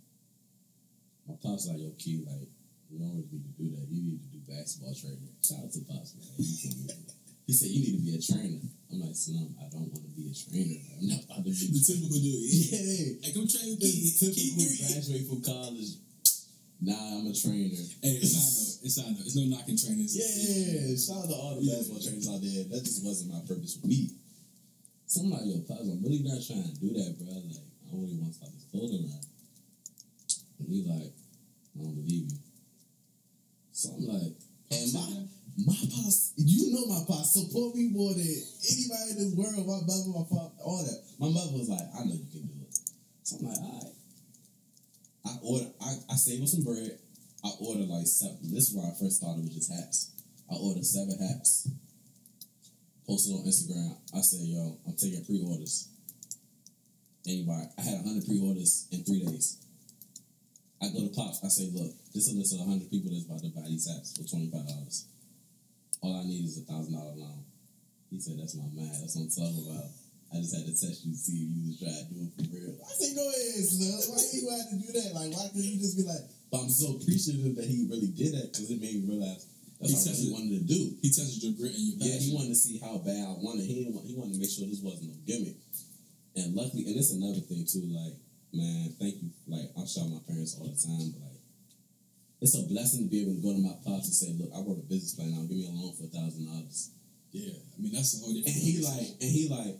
[1.28, 2.50] My pops like, yo, key, like,
[2.90, 3.86] you don't need to do that.
[3.92, 5.28] You need to do basketball training.
[5.44, 6.24] Shout out to pops, man.
[6.38, 7.14] He told me.
[7.48, 8.60] He said, "You need to be a trainer."
[8.92, 10.68] I'm like, "Slim, I don't want to be a trainer.
[10.68, 12.44] Like, I'm not about to be The typical dude.
[12.52, 12.80] Yeah.
[12.80, 14.20] yeah." Hey, come train with The Keith.
[14.20, 15.92] typical graduate from college.
[16.80, 17.74] Nah, I'm a trainer.
[18.06, 18.86] Hey, it's side note.
[18.86, 19.26] It's side note.
[19.26, 20.14] It's no knocking trainers.
[20.14, 21.82] Yeah, shout out to all the Yeah.
[21.82, 22.64] basketball trainers out there.
[22.70, 24.14] That just wasn't my purpose for me.
[25.08, 27.34] So I'm like, yo, Pops, I'm really not trying to do that, bro.
[27.34, 29.26] Like, I really want to start this clothing line.
[30.60, 32.38] And he like, I don't believe you.
[33.74, 34.36] So I'm like,
[34.70, 35.10] and my
[35.66, 39.66] my pops, you know my pops support me more than anybody in this world.
[39.66, 41.02] My mother, my father, all that.
[41.18, 42.78] My mother was like, I know you can do it.
[43.24, 43.97] So I'm like, all right.
[45.48, 47.00] I order, I, I save up some bread.
[47.44, 48.40] I ordered like seven.
[48.44, 50.12] This is where I first started with just hats.
[50.52, 51.70] I ordered seven hats.
[53.08, 53.96] Posted on Instagram.
[54.12, 55.88] I said, yo, I'm taking pre-orders.
[57.26, 57.64] Anybody?
[57.80, 59.64] I had 100 pre-orders in three days.
[60.84, 61.40] I go to Pops.
[61.44, 63.88] I say, look, this is a list of 100 people that's about to buy these
[63.88, 64.52] hats for $25.
[66.04, 67.44] All I need is a $1,000 loan.
[68.12, 68.92] He said, that's my man.
[69.00, 69.88] That's what I'm talking about.
[70.34, 72.32] I just had to test you to see if you was trying to do it
[72.36, 72.76] for real.
[72.84, 73.96] I said, go ahead, Slim.
[74.12, 75.10] Why you had to do that?
[75.16, 78.36] Like, why couldn't you just be like, but I'm so appreciative that he really did
[78.36, 79.48] that because it made me realize
[79.80, 80.82] that's He what I really tested- wanted to do.
[81.04, 82.12] He tested your grit and your passion.
[82.12, 83.64] Yeah, he wanted to see how bad I wanted.
[83.68, 85.58] He he wanted to make sure this wasn't no gimmick.
[86.36, 87.88] And luckily, and it's another thing too.
[87.88, 88.16] Like,
[88.54, 89.30] man, thank you.
[89.48, 91.42] Like, I shout my parents all the time, but like,
[92.44, 94.60] it's a blessing to be able to go to my pops and say, "Look, I
[94.62, 95.42] wrote a business plan now.
[95.48, 96.92] Give me a loan for a thousand dollars."
[97.34, 98.56] Yeah, I mean that's the whole different.
[98.56, 99.76] And he like, and he like,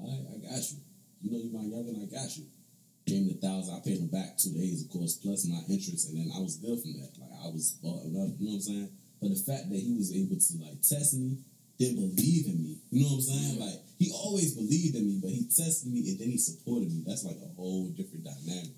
[0.00, 0.78] all right, I got you.
[1.22, 2.44] You know, you my younger, and I got you.
[3.06, 3.74] Gave him the thousand.
[3.76, 6.56] I paid him back two days, of course, plus my interest, and then I was
[6.56, 7.12] good from that.
[7.20, 8.08] Like I was bought up.
[8.08, 8.90] You know what I'm saying?
[9.20, 11.38] But the fact that he was able to like test me,
[11.78, 12.78] then believe in me.
[12.90, 13.56] You know what I'm saying?
[13.56, 13.64] Yeah.
[13.68, 17.04] Like he always believed in me, but he tested me and then he supported me.
[17.04, 18.72] That's like a whole different dynamic.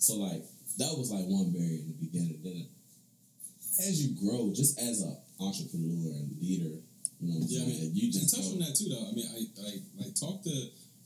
[0.00, 0.44] So like
[0.78, 2.40] that was like one barrier in the beginning.
[2.44, 2.68] Then
[3.80, 6.80] as you grow, just as an entrepreneur and leader,
[7.20, 7.80] you know what I'm Yeah, I saying?
[7.92, 9.08] mean, you and just touch on that too, though.
[9.08, 9.80] I mean, I, I like
[10.16, 10.54] talk to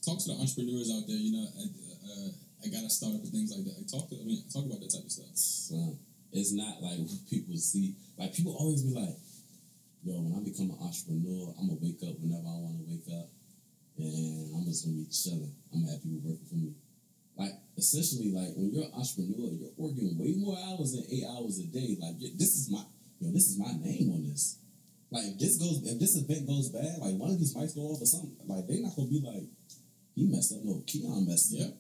[0.01, 1.19] talk to the entrepreneurs out there.
[1.19, 2.31] You know, I, uh,
[2.63, 3.77] I got to start up and things like that.
[3.77, 5.35] I talk to, I mean, talk about that type of stuff.
[5.35, 5.99] Son,
[6.33, 7.97] it's not like people see.
[8.17, 9.19] Like people always be like,
[10.05, 13.09] "Yo, when I become an entrepreneur, I'm gonna wake up whenever I want to wake
[13.11, 13.29] up,
[13.99, 15.55] and I'm just gonna be chilling.
[15.75, 16.73] I'm gonna have people working for me."
[17.41, 21.59] Like essentially, like when you're an entrepreneur, you're working way more hours than eight hours
[21.59, 21.97] a day.
[21.99, 22.85] Like this is my,
[23.19, 24.61] yo, this is my name on this.
[25.11, 27.91] Like if this goes, if this event goes bad, like one of these mics go
[27.91, 29.43] off or something, like they're not gonna be like,
[30.15, 30.63] he messed up.
[30.63, 31.75] No, Keon messed up.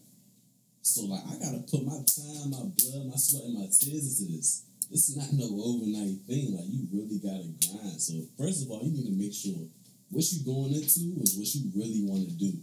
[0.82, 4.34] So like I gotta put my time, my blood, my sweat, and my tears into
[4.34, 4.66] this.
[4.90, 6.58] This is not no overnight thing.
[6.58, 8.02] Like you really gotta grind.
[8.02, 9.62] So first of all, you need to make sure
[10.10, 12.58] what you going into is what you really want to do.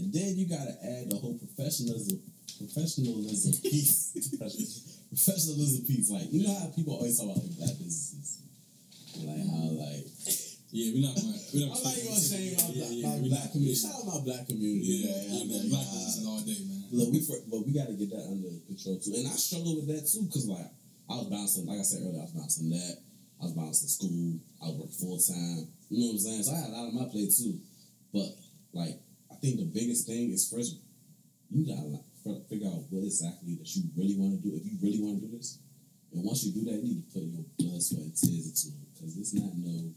[0.00, 2.16] And then you gotta add the whole professionalism
[2.56, 4.16] professionalism piece.
[5.12, 6.08] professionalism piece.
[6.08, 8.43] Like you know how people always talk about like black businesses.
[9.22, 10.04] Like how like
[10.74, 11.38] Yeah, we're not going.
[11.54, 13.78] We're I'm not not gonna say my, yeah, black, yeah, my black community.
[13.78, 15.06] Shout out my black community.
[15.06, 15.70] yeah, yeah, man.
[15.70, 16.82] Black businesses all day, man.
[16.90, 19.78] Look, we for, but we got to get that under control too, and I struggle
[19.78, 20.66] with that too because like
[21.06, 22.94] I was bouncing, like I said earlier, I was bouncing that,
[23.38, 25.70] I was bouncing school, I working full time.
[25.90, 26.42] You know what I'm saying?
[26.42, 27.60] So I had a lot on my plate too,
[28.10, 28.34] but
[28.74, 28.98] like
[29.30, 30.82] I think the biggest thing is first
[31.54, 32.02] you gotta
[32.48, 34.56] figure out what exactly that you really want to do.
[34.56, 35.60] If you really want to do this,
[36.14, 38.76] and once you do that, you need to put your blood, sweat, and tears into
[38.78, 39.90] it because it's not no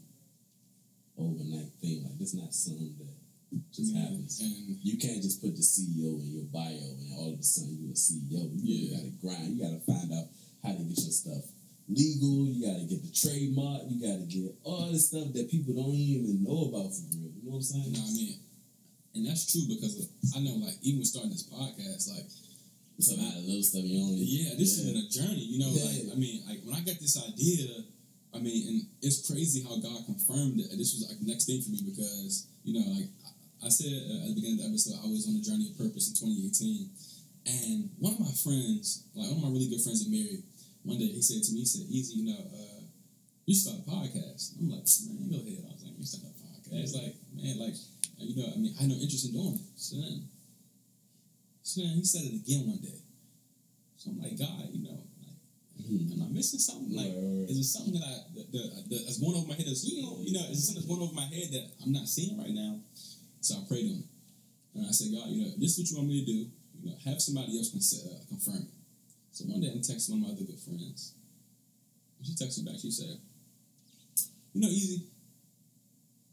[1.18, 2.04] overnight thing.
[2.04, 3.14] Like it's not something that
[3.72, 4.40] just Man, happens.
[4.40, 7.78] And You can't just put the CEO in your bio and all of a sudden
[7.80, 8.50] you're a CEO.
[8.54, 8.96] You Yeah.
[8.98, 9.56] gotta grind.
[9.56, 10.28] You gotta find out
[10.62, 11.44] how to get your stuff
[11.88, 12.46] legal.
[12.46, 13.90] You gotta get the trademark.
[13.90, 17.32] You gotta get all this stuff that people don't even know about for real.
[17.34, 17.84] You know what I'm saying?
[17.84, 18.38] You know what I mean?
[19.14, 22.28] And that's true because of, I know, like, even starting this podcast, like,
[22.98, 24.26] It's a lot of little stuff you only.
[24.26, 25.44] yeah, this has been a journey.
[25.54, 25.84] You know, Yeah.
[25.86, 27.84] like, I mean, like, when I got this idea,
[28.34, 30.70] I mean, and it's crazy how God confirmed it.
[30.76, 33.08] This was like the next thing for me because, you know, like,
[33.62, 35.78] I- said uh, at the beginning of the episode, I was on a journey of
[35.78, 36.90] purpose in 2018.
[37.46, 40.42] And one of my friends, like, one of my really good friends, married.
[40.82, 42.82] one day he said to me, he said, Easy, you know, uh,
[43.46, 44.58] you start a podcast.
[44.58, 45.64] I'm like, man, go ahead.
[45.70, 46.94] I was like, you start a podcast.
[46.98, 47.74] Like, man, like,
[48.18, 49.66] you know, I mean, I had no interest in doing it.
[49.76, 50.28] So then,
[51.68, 52.96] so he said it again one day.
[54.00, 55.36] So I'm like, God, you know, like,
[55.84, 56.12] Mhm.
[56.16, 56.96] am I missing something?
[56.96, 57.50] Like, Right, right, right.
[57.50, 59.66] is there something that I that, that, that- that's going over my head?
[59.68, 61.92] That's you know, you know, is there something that's going over my head that I'm
[61.92, 62.80] not seeing right now?
[63.40, 64.08] So I prayed on it,
[64.74, 66.38] and I said, God, you know, this is what you want me to do.
[66.80, 68.74] You know, have somebody else uh, confirm it.
[69.32, 71.12] So one day I'm texting one of my other good friends.
[72.18, 72.80] And she texted me back.
[72.80, 73.18] She said,
[74.54, 75.04] "You know, easy.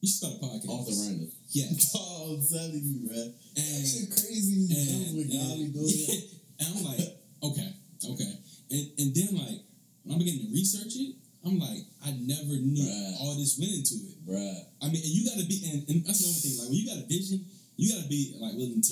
[0.02, 1.32] You should start a podcast." Off the random.
[1.52, 1.70] Yeah.
[1.96, 3.34] Oh, I'm telling you, man.
[3.56, 6.66] And the crazy and, God be yeah.
[6.66, 7.08] and I'm like,
[7.44, 7.70] okay,
[8.12, 8.34] okay.
[8.72, 9.60] And and then like
[10.04, 11.16] when I'm beginning to research it,
[11.46, 13.16] I'm like, I never knew Right.
[13.20, 14.26] all this went into it.
[14.26, 14.66] Bruh.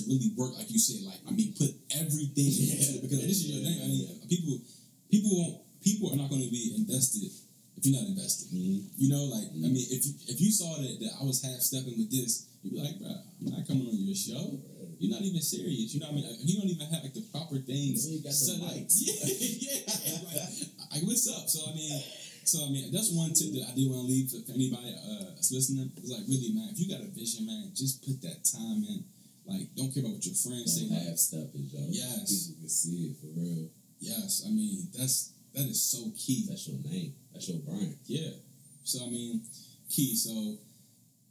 [0.07, 1.01] really work like you said.
[1.03, 2.73] Like I mean, put everything Yeah.
[2.75, 3.81] into it because this is your Yeah, thing.
[3.81, 4.27] I mean, yeah.
[4.29, 4.61] people
[5.09, 8.49] people won't people are not going to be invested if you're not invested.
[8.53, 8.83] Mhm.
[8.97, 9.73] You know, like I Mhm.
[9.73, 12.73] mean, if you if you saw that that I was half stepping with this, you'd
[12.73, 14.59] be like, bro, I'm not coming on your show.
[14.99, 15.93] You're not even serious.
[15.93, 16.29] You know what I mean?
[16.29, 18.69] Like, You don't even have like the proper things You got set up.
[18.77, 20.21] Yeah, yeah.
[20.29, 20.53] Like,
[20.93, 21.49] like, what's up?
[21.49, 21.97] So I mean,
[22.45, 25.33] so I mean, that's one tip that I do want to leave for, anybody uh,
[25.49, 25.89] listening.
[25.97, 29.03] It's like really, man, if you got a vision, man, just put that time in.
[29.45, 30.87] Like, don't care about what your friends say.
[30.87, 31.81] Don't Like, half step it, yo.
[31.89, 32.47] Yes.
[32.47, 33.67] People can see it for real.
[33.99, 36.45] yes, I mean, that's that is so key.
[36.47, 37.13] That's your name.
[37.33, 37.97] That's your brand.
[38.05, 38.39] Yeah.
[38.83, 39.41] So I mean,
[39.89, 40.15] key.
[40.15, 40.57] So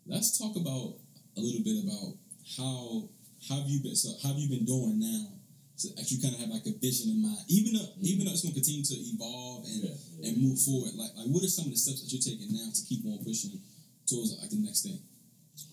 [0.06, 0.98] let's talk about
[1.36, 2.16] a little bit about
[2.56, 3.08] how
[3.48, 5.34] have you been so how have you been doing now?
[5.74, 8.06] So as you kind of have like a vision in mind, even though mm-hmm.
[8.06, 9.96] even though it's going to continue to evolve and Yeah.
[10.20, 10.28] yeah.
[10.30, 10.94] and move forward.
[10.94, 13.18] Like like what are some of the steps that you're taking now to keep on
[13.24, 13.58] pushing
[14.06, 15.00] towards like the next thing?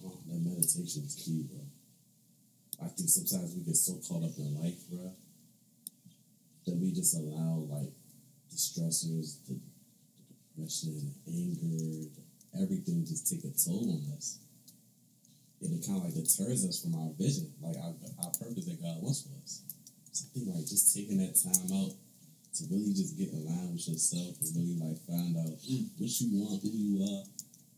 [0.04, 1.62] Oh, that meditation is key, bro.
[2.82, 5.12] I think sometimes we get so caught up in life, bro,
[6.66, 7.92] that we just allow like
[8.50, 10.24] the stressors, the, the
[10.56, 12.10] depression, anger,
[12.62, 14.40] everything just take a toll on us.
[15.62, 17.92] And it kind of like deters us from our vision, like our,
[18.24, 19.64] our purpose that God wants for us.
[20.12, 21.92] So I think like just taking that time out
[22.56, 25.92] to really just get in line with yourself and really like find out Mm.
[26.00, 27.24] what you want, who you are,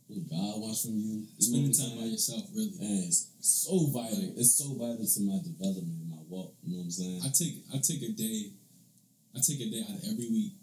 [0.08, 1.26] what God wants from you.
[1.40, 2.72] Spending time by yourself, really.
[2.80, 4.32] Man, it's so vital.
[4.38, 6.54] It's so vital to my development, my walk.
[6.64, 7.22] You know what I'm saying?
[7.26, 8.54] I take I take a day,
[9.36, 10.54] I take a day out of every week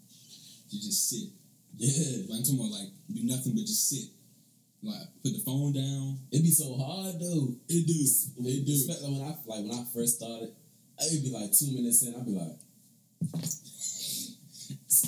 [0.71, 1.29] to just sit.
[1.77, 2.31] yeah.
[2.31, 4.07] Like I'm talking about like do nothing but just sit.
[4.81, 6.19] Like put the phone down.
[6.31, 7.55] It'd be so hard though.
[7.67, 7.99] It do.
[8.47, 8.71] It do.
[8.71, 10.55] Especially when I like when I first started,
[11.03, 12.55] it'd be like two minutes in, I'd be like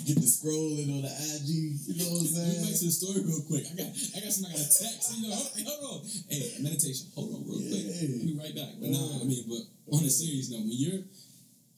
[0.05, 2.51] get the scrolling on the IG, you know what I'm saying?
[2.51, 3.65] Let me back to the story real quick.
[3.65, 5.05] I got I got somebody got a text.
[5.15, 5.99] You know, hold, on.
[6.27, 7.07] Hey, meditation.
[7.15, 7.85] Hold on real quick.
[7.87, 8.11] Yeah.
[8.11, 8.71] I'll be right back.
[8.81, 9.63] But nah, I mean, but
[9.95, 11.01] on a serious note, when you're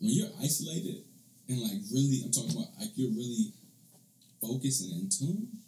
[0.01, 1.05] when you're isolated
[1.47, 3.53] and like really, I'm talking about like you're really
[4.41, 5.62] focused and in tune.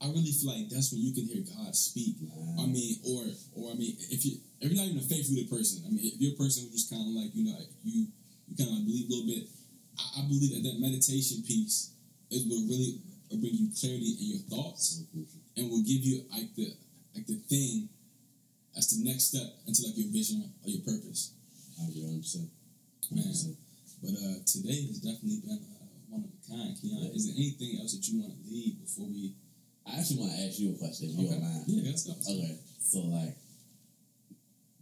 [0.00, 2.20] I really feel like that's when you can hear God speak.
[2.20, 2.60] Man.
[2.60, 3.24] I mean, or
[3.56, 6.04] or I mean, if you if you're not even a faith rooted person, I mean,
[6.04, 8.08] if you're a person who just kind of like you know you
[8.46, 9.48] you kind of believe a little bit,
[9.96, 11.96] I, I believe that that meditation piece
[12.28, 15.02] is what really will bring you clarity in your thoughts
[15.56, 16.76] and will give you like the
[17.16, 17.88] like the thing
[18.76, 21.32] as the next step into like your vision or your purpose.
[21.80, 22.20] I agree 100%.
[23.12, 23.24] Man.
[23.24, 23.56] 100%.
[24.04, 26.76] But uh, today has definitely been uh, one of a kind.
[26.76, 29.32] Keon, is there anything else that you want to leave before we?
[29.86, 31.64] I actually want to ask you a question if you don't mind.
[31.66, 32.12] Yeah, let's go.
[32.18, 33.36] Okay, so like,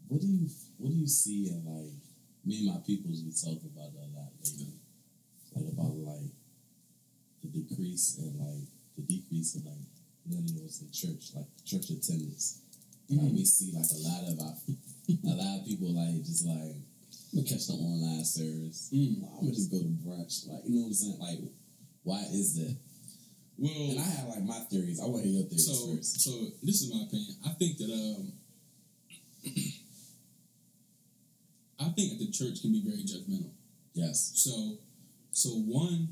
[0.09, 0.49] what do you
[0.79, 1.93] what do you see in like
[2.45, 4.81] me and my peoples we talk about that a lot lately,
[5.55, 6.33] like about like
[7.43, 8.65] the decrease and like
[8.97, 9.85] the decrease in like
[10.29, 12.61] millennials in church, like church attendance.
[13.11, 13.35] Like Mhm.
[13.37, 16.81] we see like a lot of our, a lot of people like just like
[17.35, 18.89] I'm gonna catch the online service.
[18.93, 19.21] Mm.
[19.25, 20.49] I'm gonna just go to brunch.
[20.49, 21.19] Like you know what I'm saying?
[21.19, 21.41] Like,
[22.05, 22.77] why is that?
[23.57, 25.01] Well, And I have like my theories.
[25.01, 26.21] I want to hear your theories so first.
[26.21, 26.31] so
[26.63, 27.37] this is my opinion.
[27.47, 28.33] I think that um,
[31.81, 33.51] I think that the church can be very judgmental.
[33.95, 34.33] Yes.
[34.35, 34.79] So,
[35.31, 36.09] so one,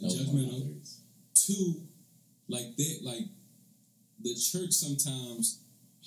[0.00, 1.00] That was one judgmental.
[1.34, 1.82] Two,
[2.48, 3.26] like that, like
[4.22, 5.60] the church sometimes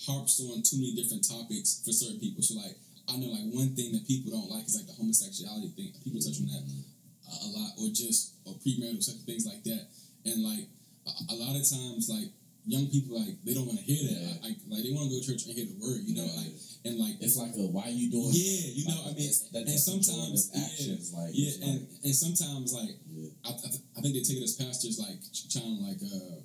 [0.05, 2.41] harps on too many different topics for certain people.
[2.43, 2.77] So like
[3.07, 5.93] I know like one thing that people don't like is like the homosexuality thing.
[6.03, 9.87] People touch on that a, a lot, or just or premarital sex things like that.
[10.29, 10.65] And like
[11.07, 12.29] a, a lot of times, like
[12.69, 14.19] young people like they don't want to hear that.
[14.19, 14.45] Yeah.
[14.45, 16.27] Like, like they want to go to church and hear the word, you know.
[16.29, 16.41] Yeah.
[16.45, 16.53] Like
[16.85, 18.31] and like It's like a why you doing?
[18.31, 18.99] yeah, you know.
[19.03, 22.95] Like, I mean, that, and sometimes actions like yeah, it's and like, and sometimes like
[23.11, 23.29] yeah.
[23.43, 23.67] I, I,
[23.97, 25.19] I think they take it as pastors like
[25.51, 26.39] trying to like uh,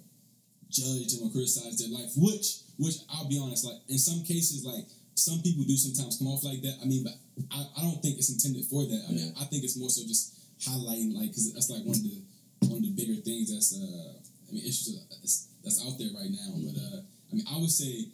[0.73, 4.67] judge them or criticize their life, which which I'll be honest, like in some cases,
[4.67, 6.83] like some people do sometimes come off like that.
[6.83, 7.15] I mean, but
[7.55, 9.03] I, I don't think it's intended for that.
[9.07, 10.35] I mean, I think it's more so just
[10.67, 12.23] highlighting like because that's like one of the
[12.71, 16.31] one of the bigger things that's uh I mean issues that's, that's out there right
[16.31, 16.51] now.
[16.61, 18.09] But uh I mean, I would say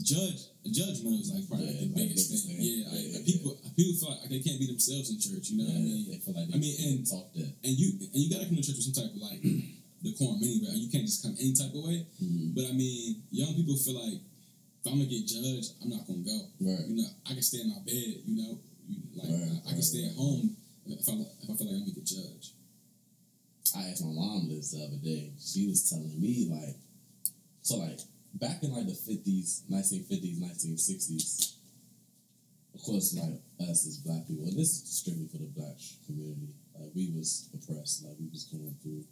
[0.00, 2.56] judge judgment is like probably Yeah, like the like biggest biggest thing.
[2.56, 2.64] thing.
[2.64, 5.50] Yeah, Yeah, like, yeah, people people feel like they can't be themselves in church.
[5.52, 6.02] You know what I mean?
[6.10, 7.50] they feel like they I mean, and- talk that.
[7.64, 9.40] and you and you gotta come to church with some type of like
[10.02, 10.74] decorum anyway.
[10.80, 12.06] You can't just come any type of way.
[12.22, 12.54] Mhm.
[12.56, 16.26] But I mean, young people feel like if I'm gonna get judged, I'm not gonna
[16.26, 16.38] go.
[16.58, 16.84] Right.
[16.88, 18.12] You know, I can stay in my bed.
[18.26, 18.52] You know,
[19.14, 20.56] like Right, I, I can right, stay right, at home
[20.88, 22.58] if I if I feel like I'm gonna get judged.
[23.76, 25.32] I asked my mom this the other day.
[25.40, 26.76] She was telling me like,
[27.62, 28.00] so like
[28.34, 31.56] back in like the fifties, nineteen fifties, nineteen sixties.
[32.74, 36.54] Of course, like us as black people, and this is strictly for the black community.
[36.74, 39.04] Like we was oppressed, like we was going through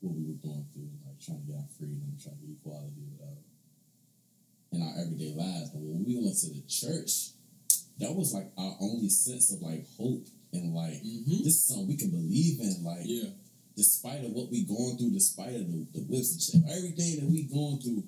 [0.00, 3.06] what we were going through, like trying to get our freedom, trying to get equality,
[3.16, 3.40] whatever,
[4.72, 5.70] in our everyday lives.
[5.70, 7.32] But when we went to the church,
[8.02, 11.46] that was like our only sense of like hope and like Mm-hmm.
[11.46, 12.82] this is something we can believe in.
[12.84, 13.30] Like Yeah.
[13.76, 17.30] Despite of what we going through, despite of the, the whips and shit, everything that
[17.30, 18.04] we going through,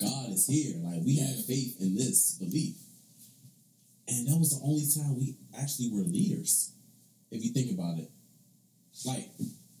[0.00, 0.80] God is here.
[0.82, 2.76] Like we had faith in this belief.
[4.08, 6.72] And that was the only time we actually were leaders.
[7.30, 8.10] If you think about it.
[9.04, 9.28] Like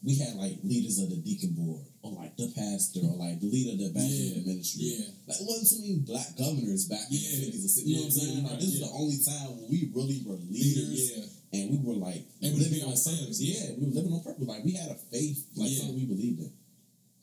[0.04, 3.48] we had like leaders of the deacon board or like the pastor or like the
[3.48, 4.44] leader of the back Yeah.
[4.44, 4.84] ministry.
[5.00, 5.08] Yeah.
[5.26, 7.40] Like it wasn't so many black governors back in Yeah.
[7.40, 7.86] the 50s or 60s.
[7.88, 8.42] You know what I'm saying?
[8.44, 11.96] Like right, this was the only time when we really were leaders and we were
[11.96, 13.40] like to living on purpose.
[13.40, 13.72] yeah.
[13.80, 14.44] We were living on purpose.
[14.44, 16.52] Like we had a faith, like something we believed in.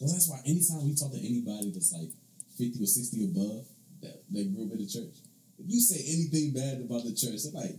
[0.02, 2.10] So that's why anytime we talk to anybody that's like
[2.58, 3.70] fifty or sixty above
[4.02, 5.14] that they grew up in the church,
[5.62, 7.78] if you say anything bad about the church, they're like,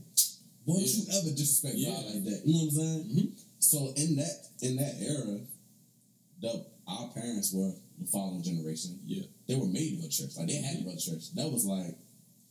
[0.63, 1.75] "Why don't you ever disrespect.
[1.83, 3.03] God like that?" You know what I'm saying?
[3.11, 3.29] Mhm.
[3.63, 5.39] So in that in that era,
[6.43, 8.99] the our parents were the following generation.
[9.07, 9.23] Yeah.
[9.47, 10.35] They were made to go to church.
[10.37, 11.31] Like they had to go to church.
[11.39, 11.95] That was like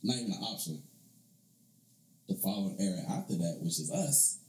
[0.02, 0.82] not even an option.
[2.28, 4.40] The following era after that, which is us,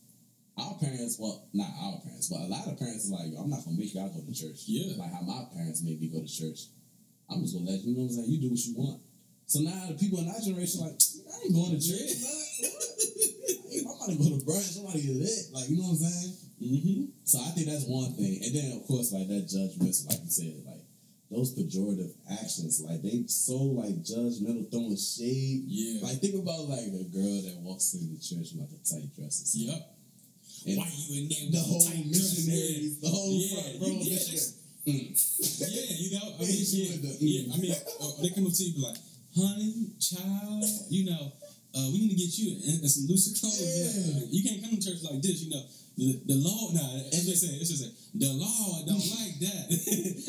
[0.55, 3.65] our parents, well, not our parents, but a lot of parents is like, I'm not
[3.67, 4.63] gonna make y'all go to church.
[4.65, 4.95] Yeah.
[4.95, 6.71] Like how my parents made me go to church.
[7.29, 8.31] I'm just gonna let you, you know what I'm saying?
[8.31, 9.01] You do what you want.
[9.51, 12.23] So now the people in our generation like, I ain't going to church.
[12.23, 12.31] man.
[12.63, 14.77] I ain't- I'm about to go to brunch.
[14.79, 15.43] I'm about to get lit.
[15.51, 16.33] Like, you know what I'm saying?
[16.63, 17.03] Mm-hmm.
[17.23, 18.39] So I think that's one thing.
[18.43, 20.83] And then of course like that judgment, like you said, like
[21.31, 25.65] those pejorative actions, like they so like judgmental, throwing shade.
[25.67, 26.07] Yeah.
[26.07, 29.09] Like think about like a girl that walks into the church with like a tight
[29.15, 29.75] dress or something.
[29.75, 29.93] Yep.
[30.65, 34.63] And Why you in there the whole missionaries, the whole Yeah, front row yeah.
[34.83, 35.15] Mm.
[35.15, 37.53] Yeah, you know, I mean, yeah, yeah, mm.
[37.53, 38.99] I mean, uh, they come up to you and be like,
[39.35, 41.31] honey, child, you know,
[41.73, 43.59] uh, we need to get you in, in some looser clothes.
[43.59, 43.67] You.
[43.67, 44.25] Yeah.
[44.29, 45.63] you can't come to church like this, you know.
[45.93, 49.65] The, the law, nah, as they say, it's just say, the law don't like that.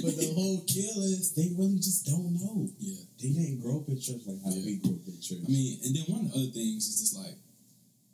[0.04, 2.68] But the whole kill is they really just don't know.
[2.78, 3.00] yeah.
[3.16, 4.60] They didn't grow up in church like how Yeah.
[4.64, 5.40] we grew up in church.
[5.40, 7.36] I mean, and then one of the other things is just like,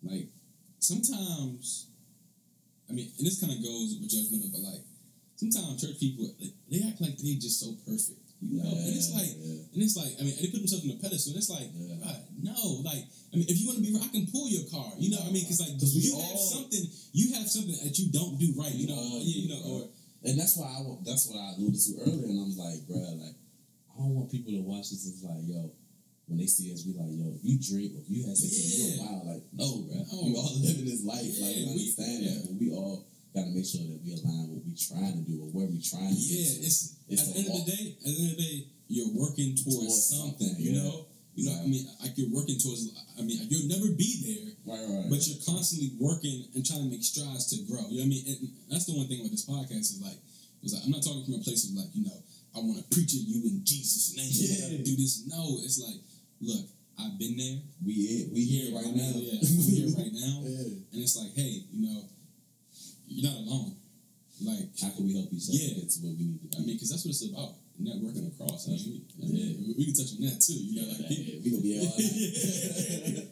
[0.06, 0.28] like
[0.78, 1.90] sometimes,
[2.88, 4.82] I mean, and this kind of goes with judgmental, but like
[5.36, 9.12] sometimes church people they, they act like they just so perfect, you know, and it's
[9.12, 9.68] like, yeah.
[9.76, 12.16] and it's like, I mean, they put themselves on a pedestal, and it's like, Yeah.
[12.40, 14.90] No, like, I mean, if you want to be, right, I can pull your car,
[14.96, 17.76] you know, what I mean, because like, 'Cause we you have something, you have something
[17.84, 19.72] that you don't do right, you know, all yeah, you do, know, bro.
[19.76, 19.80] or
[20.24, 23.36] And that's why I that's what I alluded to earlier, and I'm like, bruh, like
[23.92, 25.68] I don't want people to watch this It's like, yo,
[26.26, 28.56] when they see us, be like, yo, if you drink or if you have sex,
[28.56, 28.96] Yeah.
[28.96, 29.26] you're wild.
[29.28, 30.16] Like, no, bruh, No.
[30.24, 31.20] we all living this life.
[31.28, 32.30] like, Yeah, we we- understand yeah.
[32.32, 33.04] that, but we all
[33.34, 36.10] gotta make sure that we align what we trying to do or where we trying
[36.10, 36.66] to get yeah, to.
[36.66, 36.78] it's,
[37.08, 38.56] It's at the end of the day, at the end of the day,
[38.90, 40.82] you're working towards, Towards something, something, you yeah.
[40.82, 41.06] know,
[41.38, 44.82] you know, I mean, like you're working towards, I mean, you'll never be there, right,
[44.82, 45.06] right.
[45.08, 47.86] but you're constantly working and trying to make strides to grow.
[47.86, 48.24] You know what I mean?
[48.26, 50.18] And that's the one thing with this podcast is like,
[50.66, 52.18] is like I'm not talking from a place of like, you know,
[52.50, 54.26] I want to preach at you in Jesus' name.
[54.26, 54.60] You Yeah.
[54.74, 55.22] gotta do this.
[55.30, 56.02] No, it's like,
[56.42, 56.66] look,
[56.98, 57.62] I've been there.
[57.86, 59.14] we we here right now.
[59.22, 60.34] Yeah, I'm here right now.
[60.44, 60.82] Yeah.
[60.92, 62.10] And it's like, hey, you know,
[63.10, 63.74] you're not alone.
[64.40, 65.74] Like, How can we help each other Yeah.
[65.84, 66.56] get to where we need to do.
[66.56, 67.58] I mean, because that's what it's about.
[67.80, 68.68] Networking across.
[68.68, 69.24] I mean, Yeah.
[69.24, 70.52] I mean, we, can touch on that too.
[70.56, 71.96] You know, like yeah, we gonna be all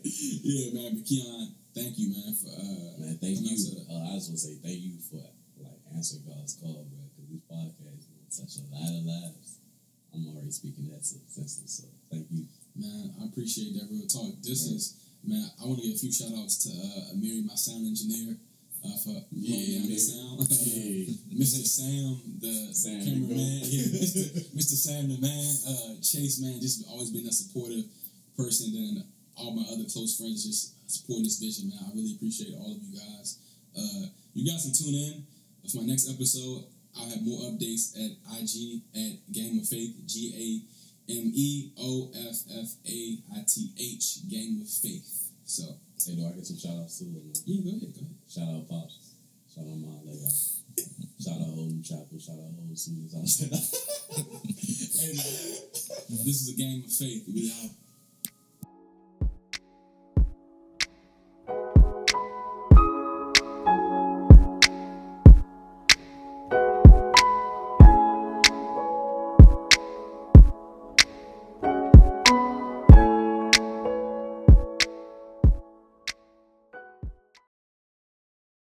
[0.05, 0.91] yeah, man.
[0.97, 3.57] But Keon, thank you, man, for uh, Man, thank you.
[3.57, 5.20] to- Uh, I just want to say thank you for
[5.61, 7.01] like answering God's call, bro.
[7.12, 9.49] Because this podcast will touch a lot of lives.
[10.14, 12.47] I'm already speaking that to senses, so thank you.
[12.76, 14.41] Man, I appreciate that real talk.
[14.43, 14.76] This Right.
[14.76, 15.45] is man.
[15.61, 18.37] I want to give a few shout outs to uh, Amiri, my sound engineer,
[18.85, 19.99] uh, for Yeah, holding down the Amiri.
[19.99, 20.39] sound.
[20.51, 21.39] Yeah.
[21.39, 21.62] Mr.
[21.66, 23.61] Sam, the Sam, cameraman.
[23.62, 24.22] Yeah, Mr.
[24.59, 24.76] Mr.
[24.79, 25.55] Sam, the man.
[25.66, 27.85] Uh, Chase, man, just always been a supportive
[28.37, 28.72] person.
[28.72, 29.05] Then
[29.37, 31.79] all my other close friends just supporting this vision, man.
[31.87, 33.39] I really appreciate all of you guys.
[33.76, 35.26] Uh, you guys can tune in
[35.70, 36.64] for my next episode.
[36.99, 38.11] I'll have more updates at
[38.41, 40.49] IG at Game of Faith, G A
[41.12, 45.31] M E O F F A I T H, Game of Faith.
[45.45, 45.62] So,
[46.07, 47.07] Hey, do I get some shout outs too?
[47.45, 48.14] yeah, go ahead, go ahead.
[48.29, 49.14] Shout out Pops.
[49.49, 50.33] Shout out my layout.
[50.76, 50.83] Uh,
[51.18, 52.18] shout out Old Chapel.
[52.20, 52.76] Shout out Old.
[54.99, 57.24] Hey, man, this is a game of faith.
[57.33, 57.70] We out.